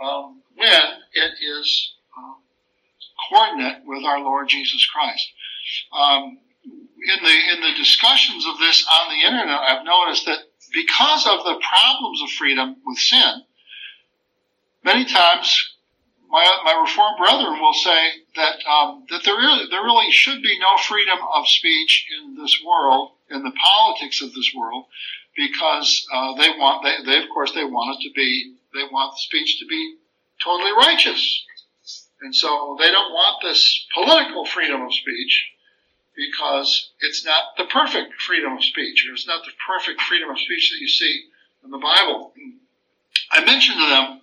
um, 0.02 0.42
when 0.57 0.83
it 1.14 1.33
is 1.42 1.94
um, 2.16 2.37
coordinate 3.28 3.83
with 3.87 4.04
our 4.04 4.20
Lord 4.20 4.48
Jesus 4.48 4.87
Christ. 4.87 5.26
Um, 5.92 6.38
in 6.64 7.22
the 7.22 7.52
in 7.52 7.61
the 7.61 7.76
discussions 7.76 8.46
of 8.46 8.59
this 8.59 8.87
on 8.88 9.11
the 9.11 9.26
internet, 9.26 9.61
I've 9.61 9.85
noticed 9.85 10.24
that 10.26 10.38
because 10.74 11.26
of 11.26 11.44
the 11.44 11.60
problems 11.62 12.20
of 12.22 12.30
freedom 12.30 12.76
with 12.84 12.98
sin, 12.98 13.42
many 14.84 15.04
times 15.04 15.74
my, 16.28 16.44
my 16.64 16.80
Reformed 16.80 17.18
brethren 17.18 17.60
will 17.60 17.74
say 17.74 18.10
that 18.34 18.56
um, 18.66 19.04
that 19.10 19.22
there 19.24 19.37
really, 19.37 19.66
there 19.70 19.82
really 19.82 20.10
should 20.10 20.42
be 20.42 20.58
no 20.58 20.76
freedom 20.76 21.18
of 21.34 21.46
speech 21.46 22.06
in 22.18 22.34
this 22.34 22.60
world, 22.66 23.12
in 23.30 23.44
the 23.44 23.52
politics 23.52 24.20
of 24.20 24.34
this 24.34 24.50
world, 24.56 24.87
because 25.37 26.06
uh, 26.12 26.34
they 26.34 26.48
want 26.48 26.82
they, 26.82 27.04
they 27.06 27.22
of 27.22 27.28
course 27.32 27.52
they 27.52 27.64
want 27.64 27.96
it 27.96 28.08
to 28.08 28.12
be 28.14 28.54
they 28.74 28.82
want 28.90 29.16
speech 29.18 29.60
to 29.60 29.66
be 29.66 29.96
totally 30.42 30.72
righteous, 30.72 31.44
and 32.22 32.34
so 32.34 32.76
they 32.80 32.90
don't 32.90 33.12
want 33.12 33.40
this 33.42 33.87
political 33.94 34.44
freedom 34.44 34.82
of 34.82 34.92
speech 34.92 35.54
because 36.16 36.90
it's 37.00 37.24
not 37.24 37.57
the 37.59 37.64
perfect 37.64 38.14
freedom 38.22 38.57
of 38.57 38.64
speech, 38.64 39.07
or 39.09 39.14
it's 39.14 39.27
not 39.27 39.44
the 39.44 39.53
perfect 39.66 40.00
freedom 40.03 40.31
of 40.31 40.38
speech 40.38 40.70
that 40.70 40.81
you 40.81 40.88
see 40.88 41.24
in 41.64 41.70
the 41.70 41.79
Bible. 41.79 42.33
I 43.33 43.44
mentioned 43.44 43.79
to 43.79 43.87
them, 43.87 44.20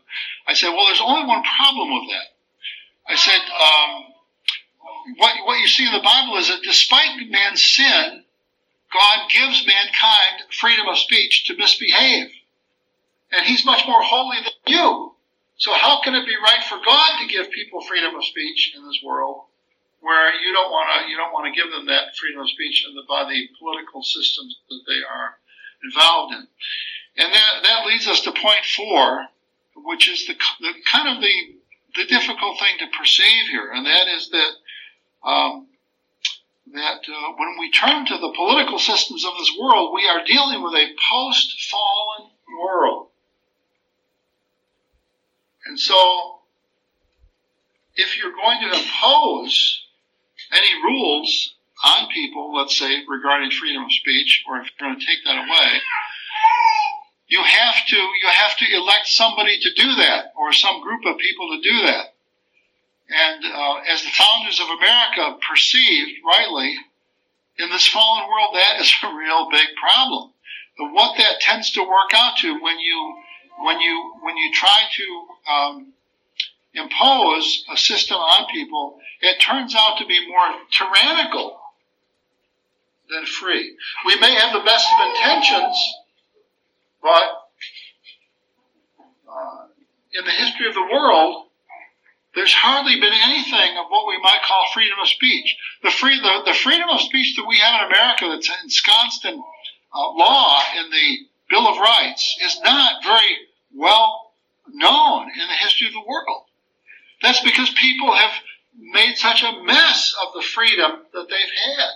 I 0.48 0.54
said, 0.54 0.70
well, 0.70 0.86
there's 0.88 1.02
only 1.04 1.28
one 1.28 1.44
problem 1.44 1.94
with 1.94 2.10
that. 2.10 2.28
I 3.08 3.16
said, 3.16 3.42
um, 3.42 4.06
what, 5.18 5.36
what 5.46 5.60
you 5.60 5.68
see 5.68 5.86
in 5.86 5.94
the 5.94 6.04
Bible 6.04 6.38
is 6.38 6.48
that 6.48 6.64
despite 6.64 7.30
man's 7.30 7.64
sin, 7.64 8.24
God 8.94 9.30
gives 9.30 9.66
mankind 9.66 10.44
freedom 10.52 10.88
of 10.88 10.98
speech 10.98 11.46
to 11.46 11.58
misbehave. 11.58 12.30
And 13.32 13.46
he's 13.46 13.66
much 13.66 13.86
more 13.88 14.02
holy 14.02 14.38
than 14.44 14.54
you. 14.68 15.14
So 15.58 15.74
how 15.74 16.02
can 16.02 16.16
it 16.16 16.26
be 16.26 16.36
right 16.36 16.64
for 16.68 16.78
God 16.84 17.20
to 17.20 17.28
give 17.28 17.52
people 17.52 17.82
freedom 17.82 18.16
of 18.16 18.26
speech 18.26 18.74
in 18.76 18.86
this 18.86 19.00
world 19.04 19.44
where 20.02 20.34
you 20.42 20.52
don't 20.52 20.70
want 20.70 20.90
to 20.90 21.10
you 21.10 21.16
don't 21.16 21.34
want 21.34 21.46
to 21.48 21.56
give 21.56 21.72
them 21.72 21.86
that 21.86 22.18
freedom 22.18 22.42
of 22.42 22.50
speech 22.50 22.84
the, 22.84 23.04
by 23.08 23.24
the 23.30 23.48
political 23.58 24.04
systems 24.04 24.58
that 24.70 24.82
they 24.88 25.02
are 25.06 25.38
involved 25.86 26.34
in. 26.34 26.48
And 27.18 27.34
that, 27.34 27.54
that 27.64 27.86
leads 27.86 28.08
us 28.08 28.22
to 28.22 28.32
point 28.32 28.66
four, 28.76 29.26
which 29.76 30.10
is 30.10 30.26
the, 30.28 30.34
the 30.60 30.74
kind 30.92 31.16
of 31.16 31.22
the 31.22 31.62
the 31.96 32.06
difficult 32.06 32.58
thing 32.58 32.80
to 32.80 32.98
perceive 32.98 33.48
here, 33.50 33.70
and 33.72 33.86
that 33.86 34.08
is 34.08 34.30
that 34.30 34.52
um, 35.28 35.68
that 36.74 37.02
uh, 37.04 37.34
when 37.38 37.60
we 37.60 37.70
turn 37.72 38.06
to 38.06 38.18
the 38.18 38.34
political 38.36 38.80
systems 38.80 39.26
of 39.26 39.34
this 39.38 39.54
world, 39.60 39.92
we 39.94 40.08
are 40.08 40.24
dealing 40.26 40.64
with 40.64 40.74
a 40.74 40.88
post-fallen 41.12 42.32
world, 42.64 43.08
and 45.66 45.78
so 45.78 46.40
if 47.96 48.18
you're 48.18 48.32
going 48.32 48.62
to 48.62 48.78
impose 48.78 49.86
any 50.52 50.74
rules 50.84 51.56
on 51.84 52.08
people, 52.14 52.54
let's 52.56 52.78
say 52.78 53.04
regarding 53.08 53.52
freedom 53.52 53.84
of 53.84 53.92
speech, 53.92 54.44
or 54.48 54.58
if 54.58 54.70
you're 54.70 54.90
going 54.90 55.00
to 55.00 55.06
take 55.06 55.24
that 55.26 55.38
away, 55.38 55.82
you 57.28 57.42
have 57.42 57.76
to 57.88 57.96
you 57.96 58.28
have 58.30 58.58
to 58.58 58.66
elect 58.76 59.08
somebody 59.08 59.58
to 59.60 59.74
do 59.74 59.96
that, 59.96 60.34
or 60.38 60.54
some 60.54 60.82
group 60.82 61.06
of 61.06 61.18
people 61.18 61.48
to 61.50 61.62
do 61.62 61.78
that. 61.88 62.14
And 63.10 63.46
uh, 63.46 63.76
as 63.92 64.04
the 64.04 64.12
founders 64.12 64.60
of 64.60 64.68
America 64.68 65.38
perceived 65.50 66.12
rightly, 66.26 66.76
in 67.58 67.70
this 67.70 67.88
fallen 67.88 68.28
world, 68.28 68.56
that 68.56 68.80
is 68.80 68.94
a 69.04 69.16
real 69.16 69.50
big 69.50 69.68
problem. 69.80 70.32
But 70.78 70.94
what 70.94 71.18
that 71.18 71.40
tends 71.42 71.72
to 71.72 71.82
work 71.82 72.14
out 72.14 72.38
to 72.38 72.60
when 72.60 72.80
you 72.80 73.16
when 73.64 73.80
you 73.80 74.14
when 74.22 74.38
you 74.38 74.52
try 74.54 74.84
to 74.96 75.52
um, 75.52 75.94
impose 76.74 77.66
a 77.72 77.78
system 77.78 78.18
on 78.18 78.48
people, 78.52 79.00
it 79.22 79.40
turns 79.40 79.76
out 79.76 79.98
to 79.98 80.06
be 80.06 80.28
more 80.28 80.56
tyrannical 80.72 81.60
than 83.10 83.26
free. 83.26 83.76
We 84.06 84.20
may 84.20 84.34
have 84.36 84.54
the 84.54 84.66
best 84.66 84.88
of 84.98 85.08
intentions, 85.08 85.94
but 87.02 87.24
uh, 89.30 89.66
in 90.14 90.26
the 90.26 90.32
history 90.32 90.68
of 90.68 90.74
the 90.74 90.90
world, 90.92 91.48
there's 92.34 92.54
hardly 92.54 92.96
been 92.96 93.14
anything 93.14 93.78
of 93.78 93.88
what 93.90 94.08
we 94.08 94.18
might 94.22 94.42
call 94.48 94.66
freedom 94.74 94.98
of 95.02 95.08
speech. 95.10 95.58
The, 95.84 95.92
free, 95.92 96.18
the, 96.18 96.44
the 96.46 96.54
freedom 96.54 96.88
of 96.90 97.02
speech 97.02 97.36
that 97.36 97.46
we 97.48 97.58
have 97.58 97.82
in 97.82 97.88
America 97.88 98.30
that's 98.30 98.50
ensconced 98.64 99.26
in 99.26 99.36
uh, 99.36 100.12
law 100.14 100.62
in 100.78 100.90
the 100.90 101.18
Bill 101.50 101.68
of 101.68 101.78
Rights 101.78 102.38
is 102.42 102.58
not 102.64 103.04
very 103.04 103.38
well 103.76 104.32
known 104.70 105.30
in 105.30 105.48
the 105.48 105.60
history 105.60 105.88
of 105.88 105.94
the 105.94 106.08
world. 106.08 106.46
That's 107.22 107.42
because 107.42 107.70
people 107.72 108.14
have 108.14 108.32
made 108.78 109.16
such 109.16 109.44
a 109.44 109.64
mess 109.64 110.16
of 110.26 110.34
the 110.34 110.42
freedom 110.42 111.04
that 111.14 111.28
they've 111.30 111.56
had. 111.78 111.90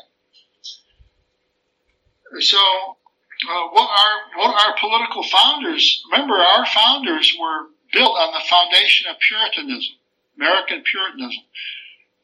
So, 2.41 2.57
uh, 2.57 3.67
what 3.71 3.89
our 3.89 4.21
what 4.37 4.67
our 4.67 4.75
political 4.79 5.23
founders 5.23 6.03
remember? 6.11 6.35
Our 6.35 6.65
founders 6.65 7.35
were 7.39 7.67
built 7.93 8.11
on 8.11 8.33
the 8.33 8.41
foundation 8.49 9.09
of 9.09 9.17
Puritanism, 9.19 9.95
American 10.37 10.83
Puritanism. 10.83 11.43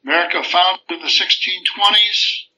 America 0.04 0.42
founded 0.42 0.82
in 0.90 0.98
the 0.98 1.06
1620s, 1.06 2.50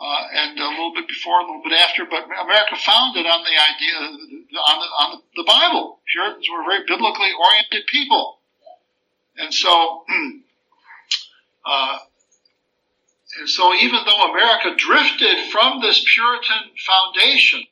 uh, 0.00 0.26
and 0.34 0.58
a 0.58 0.68
little 0.68 0.92
bit 0.92 1.06
before, 1.06 1.38
a 1.38 1.46
little 1.46 1.62
bit 1.62 1.78
after, 1.78 2.04
but 2.04 2.24
America 2.26 2.74
founded 2.76 3.24
on 3.24 3.44
the 3.44 3.54
idea, 3.54 3.94
on 4.02 4.80
the, 4.82 4.88
on 4.98 5.22
the 5.36 5.44
Bible. 5.46 6.00
Puritans 6.12 6.48
were 6.50 6.64
very 6.64 6.82
biblically 6.86 7.30
oriented 7.38 7.86
people. 7.86 8.41
And 9.38 9.52
so, 9.52 10.04
uh, 11.64 11.98
and 13.38 13.48
so 13.48 13.74
even 13.74 14.00
though 14.04 14.30
America 14.30 14.74
drifted 14.76 15.50
from 15.50 15.80
this 15.80 16.04
Puritan 16.14 16.70
foundation 16.86 17.62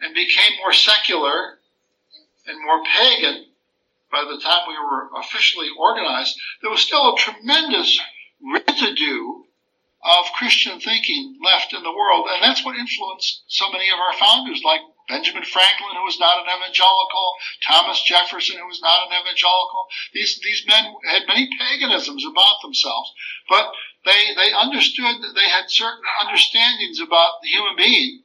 and 0.00 0.14
became 0.14 0.58
more 0.58 0.72
secular 0.72 1.58
and 2.46 2.64
more 2.64 2.82
pagan 2.84 3.46
by 4.10 4.24
the 4.24 4.40
time 4.40 4.60
we 4.68 4.78
were 4.78 5.10
officially 5.20 5.68
organized, 5.78 6.38
there 6.62 6.70
was 6.70 6.80
still 6.80 7.14
a 7.14 7.18
tremendous 7.18 8.00
residue 8.52 9.42
of 10.04 10.32
Christian 10.36 10.78
thinking 10.80 11.38
left 11.42 11.72
in 11.72 11.82
the 11.82 11.90
world. 11.90 12.26
And 12.30 12.42
that's 12.42 12.64
what 12.64 12.76
influenced 12.76 13.42
so 13.48 13.70
many 13.72 13.86
of 13.88 13.98
our 13.98 14.12
founders, 14.18 14.62
like 14.64 14.80
Benjamin 15.08 15.44
Franklin, 15.44 15.96
who 15.96 16.04
was 16.04 16.18
not 16.18 16.38
an 16.38 16.48
evangelical, 16.48 17.34
Thomas 17.66 18.02
Jefferson, 18.02 18.58
who 18.58 18.66
was 18.66 18.80
not 18.80 19.06
an 19.06 19.12
evangelical. 19.12 19.86
These, 20.12 20.40
these 20.42 20.64
men 20.66 20.94
had 21.04 21.28
many 21.28 21.48
paganisms 21.58 22.24
about 22.24 22.62
themselves, 22.62 23.12
but 23.48 23.72
they, 24.04 24.34
they 24.36 24.52
understood 24.52 25.20
that 25.20 25.34
they 25.34 25.48
had 25.48 25.68
certain 25.68 26.04
understandings 26.20 27.00
about 27.00 27.42
the 27.42 27.48
human 27.48 27.76
being 27.76 28.22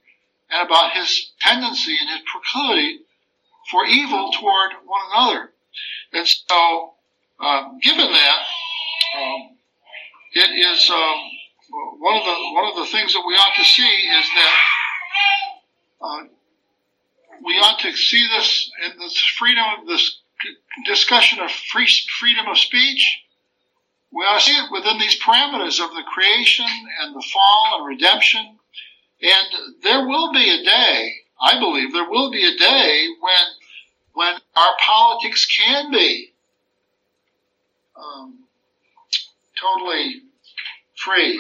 and 0.50 0.66
about 0.66 0.94
his 0.94 1.32
tendency 1.42 1.98
and 2.00 2.10
his 2.10 2.22
proclivity 2.32 3.00
for 3.70 3.86
evil 3.86 4.32
toward 4.32 4.72
one 4.86 5.02
another. 5.12 5.52
And 6.14 6.28
so, 6.28 6.94
um, 7.40 7.80
given 7.82 8.12
that, 8.12 8.40
um, 9.18 9.58
it 10.34 10.50
is 10.50 10.90
um, 10.90 11.18
one 12.00 12.18
of 12.18 12.26
the 12.26 12.36
one 12.54 12.66
of 12.66 12.76
the 12.76 12.92
things 12.92 13.14
that 13.14 13.24
we 13.26 13.34
ought 13.34 13.56
to 13.56 13.64
see 13.64 13.82
is 13.84 14.26
that 14.36 14.60
uh, 16.02 16.24
we 17.46 17.54
ought 17.56 17.80
to 17.80 17.96
see 17.96 18.28
this 18.36 18.72
in 18.86 19.00
this 19.00 19.18
freedom, 19.38 19.64
of 19.80 19.88
this 19.88 20.20
discussion 20.86 21.40
of 21.40 21.52
free 21.52 21.88
freedom 22.20 22.48
of 22.48 22.58
speech. 22.58 23.22
We 24.12 24.24
ought 24.24 24.40
to 24.40 24.46
see 24.46 24.58
it 24.58 24.72
within 24.72 24.98
these 25.00 25.20
parameters 25.22 25.84
of 25.84 25.92
the 25.92 26.04
creation 26.14 26.66
and 27.02 27.16
the 27.16 27.26
fall 27.34 27.78
and 27.78 27.88
redemption. 27.88 28.58
And 29.22 29.82
there 29.84 30.08
will 30.08 30.32
be 30.32 30.50
a 30.50 30.64
day, 30.64 31.14
I 31.42 31.60
believe, 31.60 31.92
there 31.94 32.10
will 32.10 32.32
be 32.32 32.46
a 32.46 32.58
day 32.58 33.08
when 33.20 33.46
when 34.14 34.34
our 34.56 34.74
politics 34.86 35.46
can 35.46 35.92
be 35.92 36.34
um, 37.96 38.40
totally 39.62 40.24
free 40.96 41.40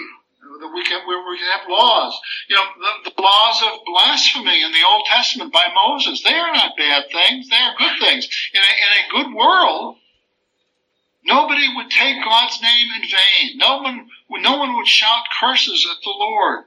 that 0.59 0.71
we 0.73 0.83
can, 0.83 1.05
where 1.05 1.21
we 1.29 1.39
have 1.51 1.69
laws. 1.69 2.17
You 2.49 2.55
know, 2.55 2.65
the, 2.79 3.11
the, 3.11 3.21
laws 3.21 3.61
of 3.63 3.85
blasphemy 3.85 4.63
in 4.63 4.71
the 4.71 4.85
Old 4.87 5.05
Testament 5.05 5.53
by 5.53 5.67
Moses, 5.73 6.23
they 6.23 6.33
are 6.33 6.53
not 6.53 6.77
bad 6.77 7.05
things. 7.11 7.49
They 7.49 7.55
are 7.55 7.75
good 7.77 7.99
things. 7.99 8.27
In 8.53 8.61
a, 8.61 8.73
in 8.73 8.91
a 8.97 9.11
good 9.11 9.35
world, 9.35 9.97
nobody 11.23 11.67
would 11.75 11.91
take 11.91 12.23
God's 12.23 12.61
name 12.61 12.87
in 12.95 13.01
vain. 13.01 13.57
No 13.57 13.81
one, 13.81 14.07
no 14.41 14.57
one 14.57 14.75
would 14.75 14.87
shout 14.87 15.23
curses 15.39 15.87
at 15.89 16.01
the 16.03 16.15
Lord 16.17 16.65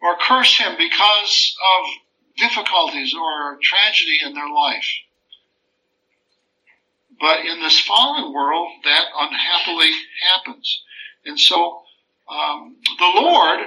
or 0.00 0.16
curse 0.20 0.58
him 0.58 0.76
because 0.78 1.56
of 1.78 1.86
difficulties 2.36 3.14
or 3.14 3.58
tragedy 3.62 4.18
in 4.24 4.34
their 4.34 4.48
life. 4.48 4.88
But 7.20 7.44
in 7.44 7.60
this 7.60 7.80
fallen 7.80 8.32
world, 8.32 8.70
that 8.84 9.06
unhappily 9.18 9.90
happens. 10.22 10.82
And 11.28 11.38
so 11.38 11.82
um, 12.28 12.76
the 12.98 13.12
Lord, 13.20 13.60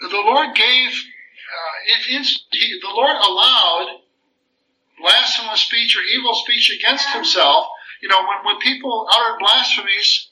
the 0.00 0.16
Lord 0.16 0.54
gave, 0.54 0.88
uh, 0.90 2.14
in, 2.16 2.22
he, 2.22 2.78
the 2.82 2.92
Lord 2.94 3.16
allowed 3.16 4.00
blasphemous 5.00 5.60
speech 5.60 5.96
or 5.96 6.02
evil 6.02 6.34
speech 6.34 6.76
against 6.78 7.08
Himself. 7.10 7.66
You 8.02 8.08
know, 8.08 8.20
when, 8.20 8.44
when 8.44 8.60
people 8.60 9.08
uttered 9.10 9.38
blasphemies 9.38 10.28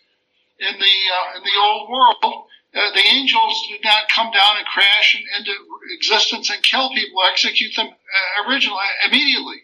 in 0.58 0.78
the 0.78 0.96
uh, 1.16 1.38
in 1.38 1.42
the 1.42 1.58
old 1.60 1.90
world, 1.90 2.44
uh, 2.74 2.90
the 2.94 3.06
angels 3.06 3.66
did 3.70 3.82
not 3.82 4.08
come 4.14 4.30
down 4.30 4.56
and 4.58 4.66
crash 4.66 5.16
into 5.38 5.52
existence 5.94 6.50
and 6.50 6.62
kill 6.62 6.90
people, 6.90 7.22
execute 7.24 7.74
them 7.76 7.88
uh, 7.88 8.48
originally 8.48 8.84
immediately. 9.06 9.62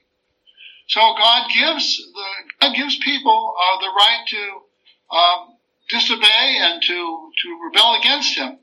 So 0.88 1.00
God 1.00 1.50
gives 1.54 1.96
the 1.98 2.28
God 2.60 2.74
gives 2.74 2.96
people 2.98 3.54
uh, 3.56 3.80
the 3.80 3.88
right 3.88 4.24
to 4.28 5.16
um, 5.16 5.56
disobey 5.90 6.58
and 6.60 6.82
to, 6.82 7.32
to 7.42 7.58
rebel 7.64 7.98
against 8.00 8.36
him. 8.36 8.58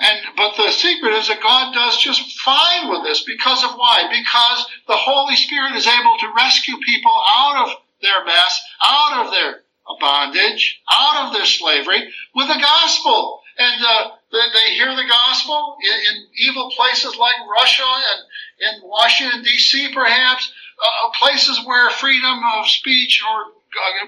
And, 0.00 0.20
but 0.36 0.56
the 0.56 0.70
secret 0.70 1.12
is 1.14 1.26
that 1.28 1.42
God 1.42 1.74
does 1.74 1.98
just 1.98 2.38
fine 2.38 2.88
with 2.88 3.02
this 3.02 3.24
because 3.24 3.64
of 3.64 3.72
why? 3.72 4.06
Because 4.08 4.66
the 4.86 4.96
Holy 4.96 5.34
Spirit 5.34 5.74
is 5.74 5.88
able 5.88 6.16
to 6.20 6.32
rescue 6.36 6.76
people 6.86 7.12
out 7.34 7.66
of 7.66 7.76
their 8.00 8.24
mess, 8.24 8.62
out 8.80 9.26
of 9.26 9.32
their 9.32 9.62
bondage, 9.98 10.80
out 10.92 11.26
of 11.26 11.32
their 11.32 11.46
slavery 11.46 12.12
with 12.34 12.46
the 12.46 12.60
gospel. 12.60 13.40
And 13.58 13.82
uh, 13.84 14.10
they, 14.30 14.74
hear 14.74 14.94
the 14.94 15.08
gospel 15.08 15.76
in, 15.82 15.90
in, 15.92 16.26
evil 16.36 16.70
places 16.76 17.16
like 17.16 17.34
Russia 17.50 17.82
and 17.82 18.80
in 18.82 18.88
Washington 18.88 19.42
D.C. 19.42 19.92
perhaps, 19.92 20.52
uh, 20.78 21.10
places 21.18 21.60
where 21.64 21.90
freedom 21.90 22.38
of 22.54 22.68
speech 22.68 23.20
or 23.28 23.57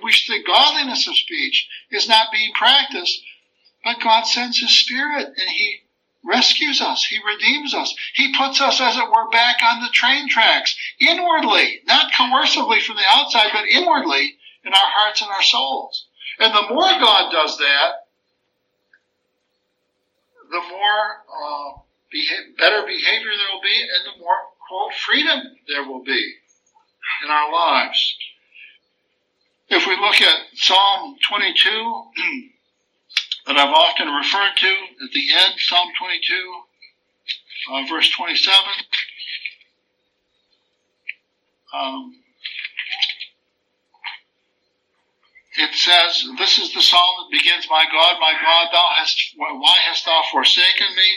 which 0.03 0.27
the 0.27 0.42
godliness 0.46 1.07
of 1.09 1.16
speech 1.16 1.68
is 1.90 2.09
not 2.09 2.33
being 2.33 2.53
practiced, 2.55 3.23
but 3.85 4.01
God 4.01 4.23
sends 4.23 4.59
His 4.59 4.70
Spirit 4.70 5.27
and 5.27 5.49
He 5.49 5.81
rescues 6.25 6.81
us. 6.81 7.05
He 7.05 7.18
redeems 7.25 7.75
us. 7.75 7.94
He 8.14 8.35
puts 8.37 8.61
us, 8.61 8.81
as 8.81 8.96
it 8.96 9.11
were, 9.11 9.31
back 9.31 9.57
on 9.62 9.81
the 9.81 9.88
train 9.92 10.29
tracks, 10.29 10.77
inwardly, 11.01 11.81
not 11.87 12.12
coercively 12.12 12.81
from 12.83 12.96
the 12.96 13.09
outside, 13.11 13.51
but 13.53 13.66
inwardly 13.66 14.37
in 14.64 14.73
our 14.73 14.90
hearts 14.90 15.23
and 15.23 15.31
our 15.31 15.42
souls. 15.42 16.07
And 16.38 16.55
the 16.55 16.75
more 16.75 16.90
God 17.01 17.31
does 17.33 17.59
that, 17.59 17.92
the 20.51 20.61
more 20.61 21.25
uh, 21.31 21.81
beha- 22.11 22.53
better 22.59 22.87
behavior 22.87 23.31
there 23.37 23.55
will 23.55 23.62
be, 23.62 23.81
and 23.81 24.14
the 24.14 24.18
more, 24.18 24.37
quote, 24.68 24.94
freedom 24.94 25.40
there 25.68 25.85
will 25.85 26.03
be 26.03 26.35
in 27.25 27.31
our 27.31 27.53
lives. 27.53 28.16
If 29.70 29.87
we 29.87 29.94
look 29.96 30.20
at 30.20 30.38
Psalm 30.54 31.16
22, 31.28 31.70
that 33.46 33.56
I've 33.56 33.72
often 33.72 34.09
referred 34.09 34.56
to 34.56 34.66
at 34.66 35.11
the 35.12 35.33
end, 35.33 35.54
Psalm 35.59 35.88
22, 35.96 36.62
uh, 37.72 37.87
verse 37.88 38.11
27, 38.11 38.59
um, 41.72 42.16
it 45.56 45.74
says, 45.74 46.24
This 46.37 46.59
is 46.59 46.74
the 46.74 46.83
psalm 46.83 47.14
that 47.20 47.38
begins, 47.38 47.68
My 47.70 47.85
God, 47.92 48.16
my 48.20 48.33
God, 48.42 48.68
thou 48.72 48.87
hast, 48.96 49.35
why 49.37 49.76
hast 49.87 50.04
thou 50.04 50.22
forsaken 50.33 50.96
me? 50.96 51.11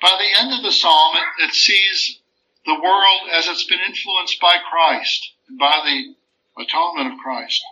By 0.00 0.16
the 0.18 0.40
end 0.40 0.54
of 0.54 0.62
the 0.62 0.72
psalm, 0.72 1.16
it, 1.16 1.44
it 1.44 1.54
sees 1.54 2.18
the 2.64 2.80
world 2.80 3.28
as 3.34 3.46
it's 3.46 3.64
been 3.64 3.80
influenced 3.86 4.40
by 4.40 4.56
Christ, 4.70 5.32
by 5.58 5.82
the 5.84 6.14
atonement 6.58 7.14
of 7.14 7.18
Christ. 7.20 7.62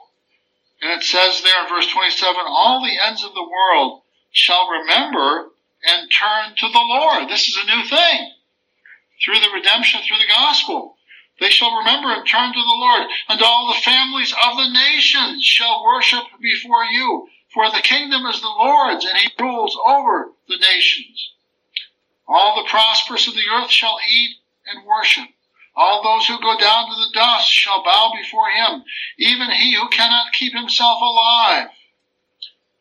And 0.82 0.92
it 0.92 1.04
says 1.04 1.42
there 1.42 1.62
in 1.62 1.68
verse 1.68 1.90
27, 1.92 2.36
all 2.46 2.84
the 2.84 2.98
ends 3.06 3.24
of 3.24 3.34
the 3.34 3.48
world 3.48 4.02
shall 4.30 4.68
remember 4.68 5.50
and 5.86 6.10
turn 6.10 6.54
to 6.56 6.68
the 6.68 6.86
Lord. 6.86 7.28
This 7.28 7.48
is 7.48 7.56
a 7.56 7.76
new 7.76 7.84
thing. 7.86 8.32
Through 9.24 9.40
the 9.40 9.50
redemption, 9.54 10.00
through 10.02 10.18
the 10.18 10.28
gospel. 10.28 10.96
They 11.40 11.50
shall 11.50 11.76
remember 11.76 12.08
and 12.12 12.26
turn 12.26 12.52
to 12.52 12.58
the 12.58 12.80
Lord, 12.80 13.08
and 13.28 13.42
all 13.42 13.68
the 13.68 13.80
families 13.80 14.32
of 14.32 14.56
the 14.56 14.70
nations 14.70 15.44
shall 15.44 15.84
worship 15.84 16.24
before 16.40 16.84
you. 16.84 17.28
For 17.52 17.70
the 17.70 17.82
kingdom 17.82 18.26
is 18.26 18.40
the 18.40 18.48
Lord's, 18.48 19.04
and 19.04 19.16
he 19.18 19.30
rules 19.38 19.78
over 19.86 20.32
the 20.48 20.56
nations. 20.56 21.32
All 22.26 22.56
the 22.56 22.68
prosperous 22.68 23.28
of 23.28 23.34
the 23.34 23.48
earth 23.52 23.70
shall 23.70 23.98
eat 24.08 24.36
and 24.66 24.84
worship. 24.84 25.28
All 25.76 26.02
those 26.02 26.26
who 26.26 26.40
go 26.40 26.56
down 26.58 26.88
to 26.88 26.96
the 26.96 27.12
dust 27.12 27.48
shall 27.50 27.84
bow 27.84 28.10
before 28.16 28.48
him, 28.48 28.82
even 29.18 29.50
he 29.50 29.74
who 29.74 29.88
cannot 29.88 30.32
keep 30.32 30.54
himself 30.54 30.98
alive. 31.02 31.68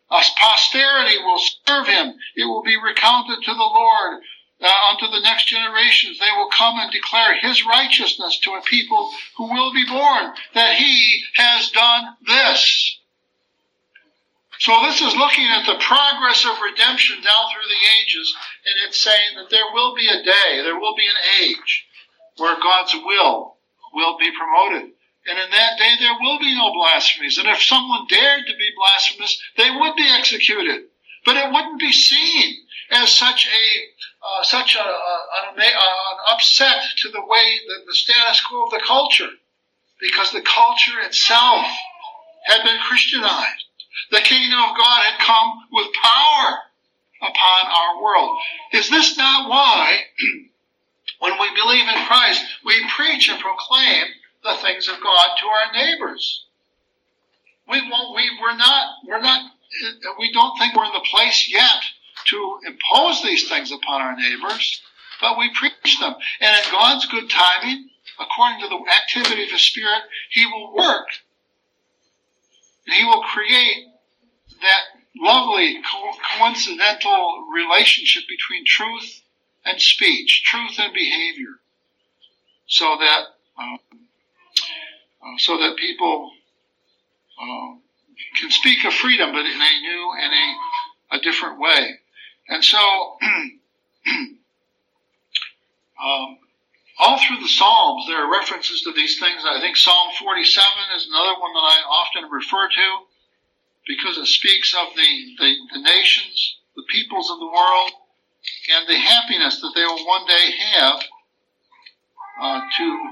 A 0.09 0.21
posterity 0.37 1.17
will 1.17 1.39
serve 1.67 1.87
him. 1.87 2.13
It 2.37 2.45
will 2.45 2.63
be 2.63 2.77
recounted 2.77 3.43
to 3.43 3.53
the 3.53 3.57
Lord. 3.57 4.21
uh, 4.61 4.71
unto 4.89 5.05
the 5.11 5.19
next 5.19 5.47
generations. 5.47 6.17
They 6.17 6.31
will 6.37 6.47
come 6.47 6.79
and 6.79 6.89
declare 6.89 7.35
his 7.35 7.65
righteousness 7.65 8.39
to 8.39 8.51
a 8.51 8.61
people 8.61 9.11
who 9.35 9.51
will 9.51 9.73
be 9.73 9.85
born, 9.85 10.33
that 10.53 10.75
he 10.75 11.21
has 11.35 11.69
done 11.71 12.15
this. 12.25 12.97
So 14.59 14.71
this 14.83 15.01
is 15.01 15.13
looking 15.17 15.45
at 15.47 15.65
the 15.65 15.83
progress 15.83 16.45
of 16.45 16.61
redemption 16.61 17.17
down 17.17 17.51
through 17.51 17.67
the 17.67 17.85
ages, 17.99 18.33
and 18.65 18.75
it's 18.87 19.01
saying 19.01 19.35
that 19.35 19.49
there 19.49 19.69
will 19.73 19.93
be 19.93 20.07
a 20.07 20.23
day, 20.23 20.61
there 20.63 20.79
will 20.79 20.95
be 20.95 21.05
an 21.05 21.43
age 21.43 21.85
where 22.37 22.55
God's 22.61 22.93
will 22.93 23.57
will 23.93 24.17
be 24.17 24.31
promoted. 24.31 24.91
And 25.27 25.39
in 25.39 25.49
that 25.51 25.79
day 25.79 25.95
there 25.99 26.17
will 26.19 26.39
be 26.39 26.53
no 26.55 26.73
blasphemies. 26.73 27.37
And 27.37 27.47
if 27.47 27.61
someone 27.61 28.05
dared 28.07 28.45
to 28.47 28.53
be 28.57 28.69
blasphemous, 28.77 29.41
they 29.57 29.71
would 29.71 29.95
be 29.95 30.07
executed. 30.07 30.85
But 31.25 31.37
it 31.37 31.51
wouldn't 31.51 31.79
be 31.79 31.91
seen 31.91 32.65
as 32.91 33.11
such 33.11 33.47
a 33.47 34.25
uh, 34.25 34.43
such 34.43 34.75
a, 34.75 34.79
a, 34.79 35.17
an, 35.53 35.59
an 35.59 36.17
upset 36.31 36.83
to 36.97 37.09
the 37.09 37.21
way 37.21 37.59
that 37.67 37.85
the 37.85 37.93
status 37.93 38.43
quo 38.45 38.65
of 38.65 38.71
the 38.71 38.81
culture, 38.85 39.29
because 39.99 40.31
the 40.31 40.41
culture 40.41 40.99
itself 41.01 41.65
had 42.45 42.63
been 42.63 42.79
Christianized. 42.79 43.65
The 44.11 44.21
kingdom 44.21 44.59
of 44.59 44.77
God 44.77 45.03
had 45.03 45.19
come 45.19 45.67
with 45.71 45.87
power 45.93 46.59
upon 47.21 47.71
our 47.71 48.03
world. 48.03 48.37
Is 48.73 48.89
this 48.89 49.17
not 49.17 49.49
why, 49.49 49.99
when 51.19 51.33
we 51.39 51.49
believe 51.55 51.87
in 51.87 52.05
Christ, 52.05 52.43
we 52.65 52.85
preach 52.95 53.29
and 53.29 53.39
proclaim 53.39 54.05
the 54.43 54.55
things 54.61 54.87
of 54.87 55.01
God 55.01 55.29
to 55.39 55.45
our 55.47 55.73
neighbors? 55.73 56.45
We 57.69 57.81
won't, 57.89 58.15
we, 58.15 58.29
we're 58.41 58.57
not, 58.57 58.95
we're 59.07 59.21
not, 59.21 59.51
we 60.19 60.31
don't 60.31 60.57
think 60.57 60.75
we're 60.75 60.85
in 60.85 60.93
the 60.93 61.07
place 61.11 61.49
yet 61.51 61.81
to 62.27 62.59
impose 62.67 63.23
these 63.23 63.49
things 63.49 63.71
upon 63.71 64.01
our 64.01 64.15
neighbors, 64.15 64.81
but 65.21 65.37
we 65.37 65.49
preach 65.53 65.99
them. 65.99 66.13
And 66.41 66.57
in 66.57 66.71
God's 66.71 67.05
good 67.07 67.29
timing, 67.29 67.89
according 68.19 68.61
to 68.61 68.67
the 68.67 68.83
activity 68.93 69.43
of 69.43 69.51
His 69.51 69.61
Spirit, 69.61 70.03
He 70.31 70.45
will 70.45 70.75
work. 70.75 71.07
And 72.85 72.95
He 72.95 73.03
will 73.03 73.23
create 73.23 73.87
that 74.61 74.81
lovely 75.17 75.81
co- 75.81 76.11
coincidental 76.37 77.45
relationship 77.53 78.23
between 78.29 78.63
truth 78.65 79.21
and 79.65 79.81
speech, 79.81 80.43
truth 80.45 80.77
and 80.79 80.93
behavior, 80.93 81.59
so 82.67 82.97
that 82.99 83.23
um, 83.57 83.79
uh, 85.25 85.37
so 85.37 85.57
that 85.57 85.75
people 85.77 86.31
uh, 87.41 87.75
can 88.39 88.51
speak 88.51 88.85
of 88.85 88.93
freedom, 88.93 89.31
but 89.31 89.45
in 89.45 89.61
a 89.61 89.81
new 89.81 90.13
and 90.21 90.33
a, 90.33 91.17
a 91.17 91.19
different 91.21 91.59
way. 91.59 91.99
And 92.47 92.63
so, 92.63 92.77
um, 96.03 96.37
all 96.99 97.19
through 97.19 97.41
the 97.41 97.47
Psalms, 97.47 98.05
there 98.07 98.23
are 98.23 98.31
references 98.31 98.83
to 98.83 98.93
these 98.93 99.19
things. 99.19 99.41
I 99.45 99.59
think 99.59 99.77
Psalm 99.77 100.11
47 100.19 100.65
is 100.95 101.07
another 101.09 101.39
one 101.39 101.53
that 101.53 101.59
I 101.59 101.81
often 101.89 102.29
refer 102.29 102.69
to 102.69 103.05
because 103.87 104.17
it 104.17 104.27
speaks 104.27 104.75
of 104.75 104.95
the, 104.95 105.35
the, 105.39 105.55
the 105.73 105.81
nations, 105.81 106.57
the 106.75 106.83
peoples 106.89 107.29
of 107.31 107.39
the 107.39 107.45
world, 107.45 107.91
and 108.73 108.87
the 108.87 108.97
happiness 108.97 109.61
that 109.61 109.71
they 109.75 109.83
will 109.83 110.05
one 110.05 110.25
day 110.27 110.51
have 110.73 110.99
uh, 112.41 112.61
to 112.77 113.09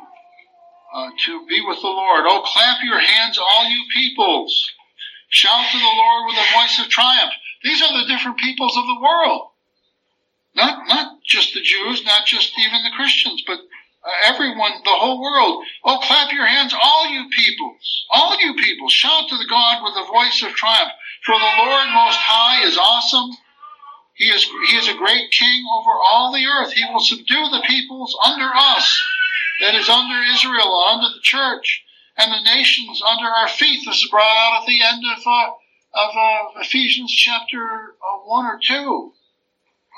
uh, 0.93 1.09
to 1.25 1.45
be 1.47 1.61
with 1.65 1.81
the 1.81 1.87
Lord. 1.87 2.25
Oh, 2.27 2.43
clap 2.45 2.83
your 2.83 2.99
hands, 2.99 3.39
all 3.39 3.67
you 3.67 3.83
peoples! 3.93 4.71
Shout 5.29 5.65
to 5.71 5.77
the 5.77 5.95
Lord 5.97 6.25
with 6.27 6.37
a 6.37 6.53
voice 6.53 6.79
of 6.79 6.89
triumph. 6.89 7.33
These 7.63 7.81
are 7.81 8.01
the 8.01 8.07
different 8.07 8.37
peoples 8.37 8.77
of 8.77 8.85
the 8.85 9.01
world. 9.01 9.49
Not, 10.55 10.87
not 10.87 11.23
just 11.23 11.55
the 11.55 11.61
Jews, 11.61 12.05
not 12.05 12.27
just 12.27 12.53
even 12.59 12.83
the 12.83 12.95
Christians, 12.95 13.41
but 13.47 13.57
uh, 13.57 14.11
everyone, 14.25 14.73
the 14.83 14.91
whole 14.91 15.19
world. 15.19 15.63
Oh, 15.83 15.97
clap 16.03 16.31
your 16.31 16.45
hands, 16.45 16.75
all 16.79 17.09
you 17.09 17.27
peoples, 17.35 18.05
all 18.11 18.37
you 18.39 18.53
peoples. 18.53 18.91
Shout 18.91 19.29
to 19.29 19.37
the 19.37 19.47
God 19.49 19.83
with 19.83 19.95
a 19.97 20.11
voice 20.11 20.43
of 20.43 20.53
triumph. 20.53 20.91
For 21.25 21.33
the 21.33 21.53
Lord 21.57 21.87
Most 21.89 22.19
High 22.19 22.67
is 22.67 22.77
awesome. 22.77 23.31
He 24.23 24.29
is, 24.29 24.45
he 24.69 24.77
is 24.77 24.87
a 24.87 24.95
great 24.95 25.31
king 25.31 25.65
over 25.69 25.91
all 25.91 26.31
the 26.31 26.45
earth. 26.45 26.71
He 26.71 26.85
will 26.85 27.01
subdue 27.01 27.49
the 27.49 27.61
peoples 27.67 28.17
under 28.23 28.49
us, 28.55 29.03
that 29.59 29.75
is 29.75 29.89
under 29.89 30.23
Israel, 30.33 30.81
under 30.87 31.09
the 31.09 31.21
church, 31.21 31.83
and 32.15 32.31
the 32.31 32.55
nations 32.55 33.01
under 33.05 33.27
our 33.27 33.49
feet. 33.49 33.83
This 33.85 34.01
is 34.01 34.09
brought 34.09 34.23
out 34.23 34.61
at 34.61 34.65
the 34.65 34.81
end 34.81 35.03
of 35.05 35.27
uh, 35.27 35.51
of 35.95 36.15
uh, 36.15 36.61
Ephesians 36.61 37.11
chapter 37.11 37.95
uh, 37.99 38.19
1 38.23 38.45
or 38.45 38.59
2 38.65 39.11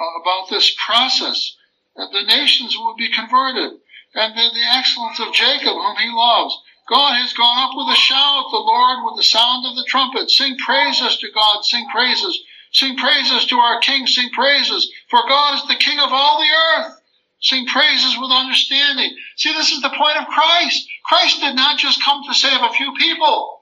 uh, 0.01 0.21
about 0.21 0.49
this 0.49 0.75
process. 0.83 1.55
That 1.95 2.09
the 2.11 2.23
nations 2.23 2.75
will 2.75 2.95
be 2.95 3.13
converted 3.13 3.79
and 4.15 4.35
the, 4.35 4.49
the 4.53 4.75
excellence 4.75 5.19
of 5.19 5.33
Jacob 5.33 5.75
whom 5.75 5.97
he 5.97 6.09
loves. 6.09 6.57
God 6.89 7.13
has 7.13 7.33
gone 7.33 7.59
up 7.59 7.75
with 7.75 7.93
a 7.93 7.95
shout, 7.95 8.45
the 8.49 8.57
Lord 8.57 9.05
with 9.05 9.17
the 9.17 9.23
sound 9.23 9.67
of 9.67 9.75
the 9.75 9.85
trumpet. 9.87 10.31
Sing 10.31 10.57
praises 10.57 11.17
to 11.17 11.31
God, 11.31 11.63
sing 11.63 11.87
praises. 11.91 12.43
Sing 12.75 12.97
praises 12.97 13.45
to 13.45 13.55
our 13.57 13.79
King, 13.79 14.05
sing 14.05 14.29
praises. 14.31 14.91
For 15.07 15.21
God 15.29 15.55
is 15.55 15.65
the 15.69 15.79
King 15.79 15.97
of 15.97 16.09
all 16.11 16.41
the 16.41 16.83
earth. 16.83 17.01
Sing 17.39 17.65
praises 17.65 18.17
with 18.19 18.31
understanding. 18.31 19.15
See, 19.37 19.53
this 19.53 19.71
is 19.71 19.81
the 19.81 19.95
point 19.95 20.17
of 20.17 20.27
Christ. 20.27 20.85
Christ 21.05 21.39
did 21.39 21.55
not 21.55 21.79
just 21.79 22.03
come 22.03 22.21
to 22.27 22.33
save 22.33 22.59
a 22.61 22.73
few 22.73 22.93
people. 22.97 23.61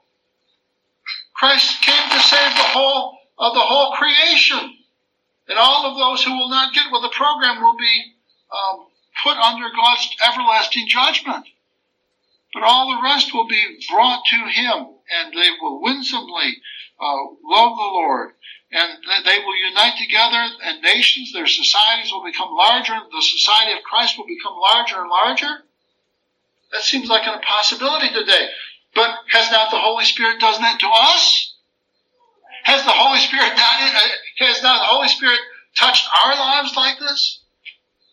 Christ 1.35 1.79
came 1.83 2.09
to 2.09 2.19
save 2.21 2.55
the 2.55 2.73
whole 2.73 3.19
of 3.37 3.53
the 3.53 3.59
whole 3.59 3.91
creation. 3.91 4.79
And 5.47 5.59
all 5.59 5.85
of 5.85 5.95
those 5.95 6.23
who 6.23 6.35
will 6.35 6.49
not 6.49 6.73
get 6.73 6.91
with 6.91 7.03
the 7.03 7.13
program 7.15 7.61
will 7.61 7.77
be 7.77 8.15
um, 8.51 8.87
put 9.23 9.37
under 9.37 9.69
God's 9.75 10.09
everlasting 10.27 10.87
judgment. 10.87 11.45
But 12.51 12.63
all 12.63 12.95
the 12.95 13.03
rest 13.03 13.31
will 13.31 13.47
be 13.47 13.77
brought 13.91 14.25
to 14.25 14.37
Him, 14.37 14.87
and 15.11 15.33
they 15.33 15.49
will 15.61 15.83
winsomely 15.83 16.57
uh, 16.99 17.17
love 17.43 17.77
the 17.77 17.91
Lord. 17.93 18.33
And 18.73 18.97
they 19.23 19.37
will 19.37 19.55
unite 19.55 19.97
together, 20.01 20.49
and 20.63 20.81
nations, 20.81 21.31
their 21.31 21.45
societies 21.45 22.11
will 22.11 22.23
become 22.23 22.49
larger. 22.51 22.93
The 22.93 23.21
society 23.21 23.71
of 23.77 23.83
Christ 23.83 24.17
will 24.17 24.25
become 24.25 24.57
larger 24.57 24.99
and 24.99 25.09
larger. 25.09 25.63
That 26.71 26.81
seems 26.81 27.07
like 27.07 27.27
an 27.27 27.35
impossibility 27.35 28.09
today. 28.09 28.49
But 28.95 29.15
has 29.29 29.51
not 29.51 29.69
the 29.69 29.77
Holy 29.77 30.05
Spirit 30.05 30.39
done 30.39 30.59
that 30.61 30.79
to 30.79 30.87
us? 30.87 31.53
Has 32.63 32.83
the 32.83 32.91
Holy 32.91 33.19
Spirit 33.19 33.53
not, 33.55 34.01
has 34.39 34.63
not 34.63 34.79
the 34.79 34.89
Holy 34.89 35.07
Spirit 35.07 35.39
touched 35.77 36.07
our 36.25 36.35
lives 36.35 36.75
like 36.75 36.97
this? 36.97 37.41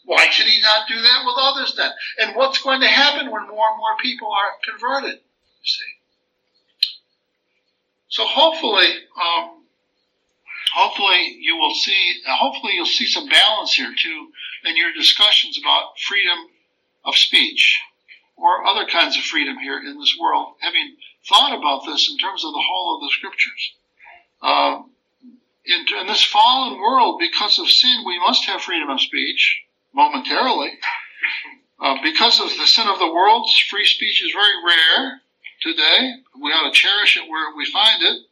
Why 0.04 0.28
should 0.28 0.46
he 0.46 0.60
not 0.60 0.88
do 0.88 1.00
that 1.00 1.22
with 1.24 1.36
others 1.38 1.74
then? 1.74 1.90
And 2.18 2.36
what's 2.36 2.60
going 2.60 2.80
to 2.82 2.86
happen 2.86 3.30
when 3.30 3.48
more 3.48 3.68
and 3.70 3.78
more 3.78 3.96
people 4.02 4.28
are 4.30 4.52
converted? 4.68 5.20
You 5.20 5.64
see. 5.64 5.84
So 8.08 8.26
hopefully, 8.26 8.88
um, 9.18 9.59
hopefully 10.74 11.38
you 11.40 11.56
will 11.56 11.74
see, 11.74 12.20
uh, 12.26 12.36
hopefully 12.36 12.74
you'll 12.74 12.86
see 12.86 13.06
some 13.06 13.28
balance 13.28 13.74
here 13.74 13.92
too 13.96 14.28
in 14.64 14.76
your 14.76 14.92
discussions 14.92 15.58
about 15.58 15.98
freedom 15.98 16.38
of 17.04 17.14
speech 17.16 17.80
or 18.36 18.66
other 18.66 18.86
kinds 18.86 19.16
of 19.16 19.22
freedom 19.22 19.58
here 19.58 19.78
in 19.78 19.98
this 19.98 20.16
world, 20.20 20.54
having 20.60 20.96
thought 21.28 21.56
about 21.56 21.84
this 21.84 22.10
in 22.10 22.18
terms 22.18 22.44
of 22.44 22.52
the 22.52 22.64
whole 22.66 22.96
of 22.96 23.02
the 23.02 23.10
scriptures. 23.10 23.74
Uh, 24.42 24.82
in, 25.66 25.84
in, 26.00 26.06
this 26.06 26.24
fallen 26.24 26.80
world, 26.80 27.20
because 27.20 27.58
of 27.58 27.68
sin, 27.68 28.02
we 28.06 28.18
must 28.18 28.46
have 28.46 28.62
freedom 28.62 28.88
of 28.88 29.00
speech 29.00 29.62
momentarily. 29.92 30.70
Uh, 31.78 31.96
because 32.02 32.40
of 32.40 32.48
the 32.58 32.66
sin 32.66 32.88
of 32.88 32.98
the 32.98 33.12
world, 33.12 33.48
free 33.68 33.86
speech 33.86 34.22
is 34.22 34.32
very 34.32 34.54
rare 34.66 35.20
today. 35.62 36.14
We 36.40 36.50
ought 36.50 36.70
to 36.70 36.78
cherish 36.78 37.16
it 37.16 37.28
where 37.28 37.54
we 37.56 37.70
find 37.70 38.02
it. 38.02 38.22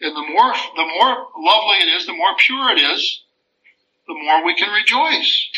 And 0.00 0.14
the 0.14 0.28
more, 0.28 0.52
the 0.52 0.86
more 0.98 1.28
lovely 1.38 1.78
it 1.78 1.88
is, 1.96 2.06
the 2.06 2.12
more 2.12 2.36
pure 2.38 2.70
it 2.72 2.78
is, 2.78 3.22
the 4.06 4.14
more 4.14 4.44
we 4.44 4.54
can 4.54 4.72
rejoice. 4.72 5.48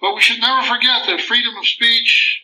But 0.00 0.14
we 0.14 0.20
should 0.20 0.40
never 0.40 0.66
forget 0.66 1.06
that 1.06 1.20
freedom 1.20 1.56
of 1.56 1.66
speech 1.66 2.42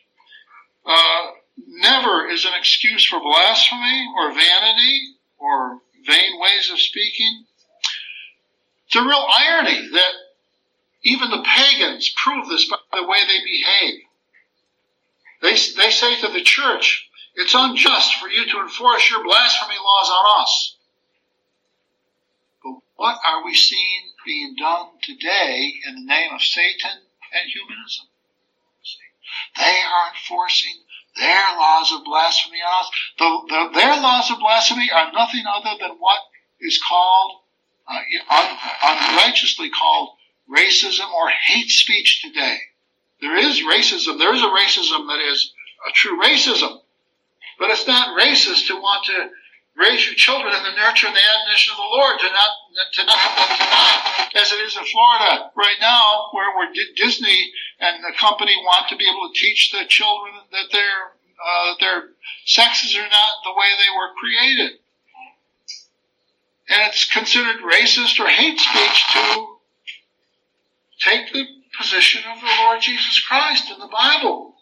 uh, 0.86 1.30
never 1.66 2.28
is 2.28 2.44
an 2.44 2.52
excuse 2.58 3.06
for 3.06 3.20
blasphemy 3.20 4.06
or 4.18 4.34
vanity 4.34 5.14
or 5.38 5.78
vain 6.06 6.40
ways 6.40 6.70
of 6.70 6.80
speaking. 6.80 7.44
It's 8.86 8.96
a 8.96 9.02
real 9.02 9.26
irony 9.38 9.88
that 9.92 10.12
even 11.04 11.30
the 11.30 11.44
pagans 11.44 12.12
prove 12.22 12.48
this 12.48 12.68
by 12.68 12.76
the 12.92 13.06
way 13.06 13.18
they 13.26 13.40
behave. 13.44 14.00
They, 15.42 15.82
they 15.82 15.90
say 15.90 16.20
to 16.20 16.32
the 16.32 16.42
church, 16.42 17.08
it's 17.34 17.54
unjust 17.54 18.14
for 18.14 18.28
you 18.28 18.46
to 18.46 18.60
enforce 18.60 19.10
your 19.10 19.24
blasphemy 19.24 19.74
laws 19.74 20.10
on 20.10 20.42
us. 20.42 20.76
What 22.96 23.18
are 23.24 23.44
we 23.44 23.54
seeing 23.54 24.12
being 24.24 24.54
done 24.56 24.86
today 25.02 25.74
in 25.86 25.94
the 25.94 26.06
name 26.06 26.32
of 26.32 26.42
Satan 26.42 27.02
and 27.32 27.50
humanism? 27.50 28.06
They 29.56 29.80
are 29.82 30.12
enforcing 30.14 30.78
their 31.16 31.56
laws 31.56 31.92
of 31.92 32.04
blasphemy 32.04 32.58
on 32.58 32.80
us. 32.80 32.90
The, 33.18 33.40
the, 33.48 33.70
their 33.74 34.00
laws 34.00 34.30
of 34.30 34.38
blasphemy 34.38 34.90
are 34.90 35.12
nothing 35.12 35.44
other 35.46 35.76
than 35.80 35.96
what 35.98 36.20
is 36.60 36.80
called, 36.88 37.40
uh, 37.88 38.00
un, 38.30 38.58
unrighteously 38.82 39.70
called 39.70 40.10
racism 40.50 41.12
or 41.12 41.28
hate 41.30 41.70
speech 41.70 42.22
today. 42.22 42.58
There 43.20 43.36
is 43.36 43.62
racism. 43.62 44.18
There 44.18 44.34
is 44.34 44.42
a 44.42 44.46
racism 44.46 45.06
that 45.08 45.20
is 45.20 45.52
a 45.88 45.92
true 45.92 46.20
racism. 46.20 46.80
But 47.58 47.70
it's 47.70 47.86
not 47.86 48.18
racist 48.18 48.66
to 48.68 48.74
want 48.74 49.04
to 49.06 49.30
raise 49.76 50.06
your 50.06 50.14
children 50.14 50.54
in 50.54 50.62
the 50.62 50.76
nurture 50.78 51.06
and 51.06 51.16
the 51.16 51.20
admonition 51.20 51.72
of 51.72 51.78
the 51.78 51.94
Lord, 51.94 52.18
to 52.20 52.28
not 52.30 52.52
to 52.94 53.04
not 53.04 53.20
as 54.34 54.52
it 54.52 54.60
is 54.62 54.76
in 54.76 54.84
Florida 54.84 55.50
right 55.56 55.78
now, 55.80 56.30
where 56.32 56.54
where 56.56 56.72
Disney 56.96 57.52
and 57.80 58.02
the 58.02 58.16
company 58.18 58.54
want 58.64 58.88
to 58.88 58.96
be 58.96 59.08
able 59.08 59.28
to 59.28 59.38
teach 59.38 59.70
the 59.70 59.84
children 59.88 60.34
that 60.52 60.70
their 60.72 61.14
uh, 61.38 61.74
their 61.80 62.02
sexes 62.46 62.96
are 62.96 63.08
not 63.08 63.32
the 63.44 63.52
way 63.52 63.68
they 63.76 63.92
were 63.96 64.14
created, 64.18 64.78
and 66.68 66.80
it's 66.88 67.10
considered 67.10 67.62
racist 67.62 68.18
or 68.20 68.28
hate 68.28 68.58
speech 68.58 69.04
to 69.12 69.46
take 71.00 71.32
the 71.32 71.44
position 71.78 72.22
of 72.32 72.40
the 72.40 72.54
Lord 72.62 72.80
Jesus 72.80 73.20
Christ 73.20 73.70
in 73.70 73.78
the 73.78 73.88
Bible. 73.88 74.54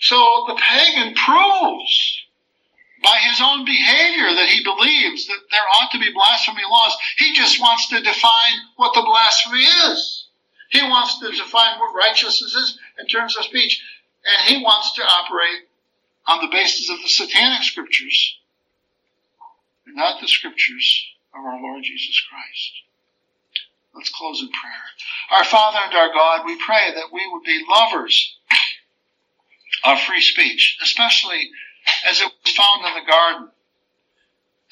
So 0.00 0.44
the 0.48 0.54
pagan 0.54 1.14
proves 1.14 2.19
by 3.02 3.16
his 3.30 3.40
own 3.40 3.64
behavior 3.64 4.34
that 4.34 4.48
he 4.48 4.62
believes 4.62 5.26
that 5.26 5.40
there 5.50 5.64
ought 5.76 5.90
to 5.92 5.98
be 5.98 6.12
blasphemy 6.12 6.62
laws. 6.68 6.96
He 7.18 7.32
just 7.32 7.60
wants 7.60 7.88
to 7.88 8.02
define 8.02 8.56
what 8.76 8.94
the 8.94 9.02
blasphemy 9.02 9.62
is. 9.62 10.26
He 10.70 10.82
wants 10.82 11.18
to 11.20 11.30
define 11.30 11.78
what 11.78 11.94
righteousness 11.94 12.54
is 12.54 12.78
in 12.98 13.06
terms 13.06 13.36
of 13.36 13.44
speech. 13.44 13.82
And 14.24 14.54
he 14.54 14.62
wants 14.62 14.94
to 14.94 15.02
operate 15.02 15.66
on 16.26 16.40
the 16.40 16.52
basis 16.52 16.90
of 16.90 16.98
the 17.02 17.08
satanic 17.08 17.62
scriptures, 17.62 18.38
and 19.86 19.96
not 19.96 20.20
the 20.20 20.28
scriptures 20.28 21.06
of 21.34 21.44
our 21.44 21.60
Lord 21.60 21.82
Jesus 21.82 22.22
Christ. 22.28 22.72
Let's 23.94 24.10
close 24.10 24.40
in 24.40 24.48
prayer. 24.48 25.38
Our 25.38 25.44
Father 25.44 25.78
and 25.82 25.94
our 25.94 26.12
God, 26.12 26.44
we 26.44 26.56
pray 26.64 26.92
that 26.94 27.12
we 27.12 27.26
would 27.32 27.42
be 27.42 27.64
lovers 27.68 28.36
of 29.84 30.00
free 30.02 30.20
speech, 30.20 30.78
especially 30.82 31.50
as 32.06 32.20
it 32.20 32.32
was 32.44 32.54
found 32.54 32.84
in 32.86 32.94
the 32.94 33.10
garden. 33.10 33.50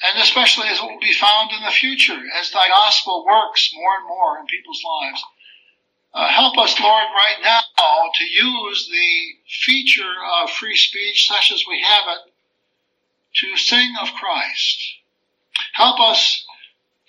And 0.01 0.21
especially 0.21 0.67
as 0.67 0.79
it 0.79 0.83
will 0.83 0.99
be 0.99 1.13
found 1.13 1.51
in 1.51 1.63
the 1.63 1.71
future 1.71 2.19
as 2.39 2.51
thy 2.51 2.67
gospel 2.67 3.25
works 3.25 3.71
more 3.75 3.97
and 3.97 4.07
more 4.07 4.39
in 4.39 4.45
people's 4.47 4.83
lives. 4.83 5.23
Uh, 6.13 6.27
help 6.29 6.57
us, 6.57 6.79
Lord, 6.79 7.03
right 7.13 7.37
now 7.43 7.61
to 8.15 8.23
use 8.23 8.89
the 8.89 9.37
feature 9.47 10.13
of 10.41 10.49
free 10.49 10.75
speech, 10.75 11.27
such 11.27 11.51
as 11.51 11.63
we 11.67 11.81
have 11.81 12.05
it, 12.07 12.33
to 13.35 13.57
sing 13.57 13.93
of 14.01 14.09
Christ. 14.13 14.79
Help 15.73 15.99
us 15.99 16.45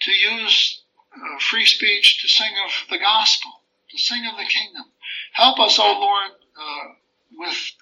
to 0.02 0.12
use 0.12 0.82
uh, 1.14 1.38
free 1.38 1.64
speech 1.64 2.20
to 2.20 2.28
sing 2.28 2.52
of 2.64 2.72
the 2.90 2.98
gospel, 2.98 3.50
to 3.90 3.98
sing 3.98 4.26
of 4.26 4.36
the 4.36 4.44
kingdom. 4.44 4.84
Help 5.32 5.58
us, 5.58 5.78
O 5.78 5.84
oh 5.84 6.00
Lord, 6.00 6.30
uh, 6.56 6.94
with 7.38 7.72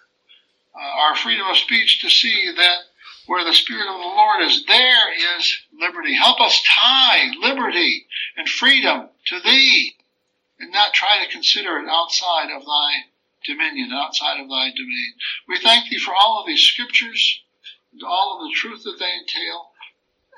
uh, 0.79 1.01
our 1.01 1.17
freedom 1.17 1.47
of 1.49 1.57
speech 1.57 2.01
to 2.03 2.11
see 2.11 2.53
that 2.57 2.79
where 3.27 3.45
the 3.45 3.53
Spirit 3.53 3.89
of 3.89 4.01
the 4.01 4.07
Lord 4.07 4.43
is, 4.43 4.65
there 4.67 5.39
is 5.39 5.59
liberty. 5.79 6.15
Help 6.15 6.41
us 6.41 6.63
tie 6.81 7.31
liberty 7.41 8.07
and 8.37 8.49
freedom 8.49 9.09
to 9.27 9.41
Thee 9.41 9.95
and 10.59 10.73
not 10.73 10.95
try 10.95 11.23
to 11.23 11.31
consider 11.31 11.79
it 11.79 11.89
outside 11.89 12.51
of 12.51 12.65
Thy 12.65 12.93
dominion, 13.45 13.93
outside 13.93 14.41
of 14.41 14.49
Thy 14.49 14.71
domain. 14.71 15.13
We 15.47 15.59
thank 15.59 15.89
Thee 15.89 15.99
for 15.99 16.15
all 16.15 16.41
of 16.41 16.47
these 16.47 16.63
scriptures, 16.63 17.43
and 17.93 18.03
all 18.03 18.37
of 18.37 18.49
the 18.49 18.55
truth 18.55 18.83
that 18.85 18.99
they 18.99 19.13
entail. 19.13 19.73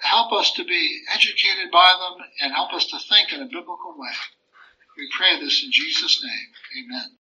Help 0.02 0.32
us 0.32 0.52
to 0.52 0.64
be 0.64 1.02
educated 1.12 1.70
by 1.70 1.94
them 1.98 2.26
and 2.40 2.54
help 2.54 2.72
us 2.72 2.86
to 2.86 2.98
think 2.98 3.32
in 3.32 3.42
a 3.42 3.46
biblical 3.46 3.94
way. 3.96 4.14
We 4.96 5.08
pray 5.16 5.38
this 5.38 5.62
in 5.62 5.70
Jesus' 5.70 6.22
name. 6.24 6.84
Amen. 6.84 7.19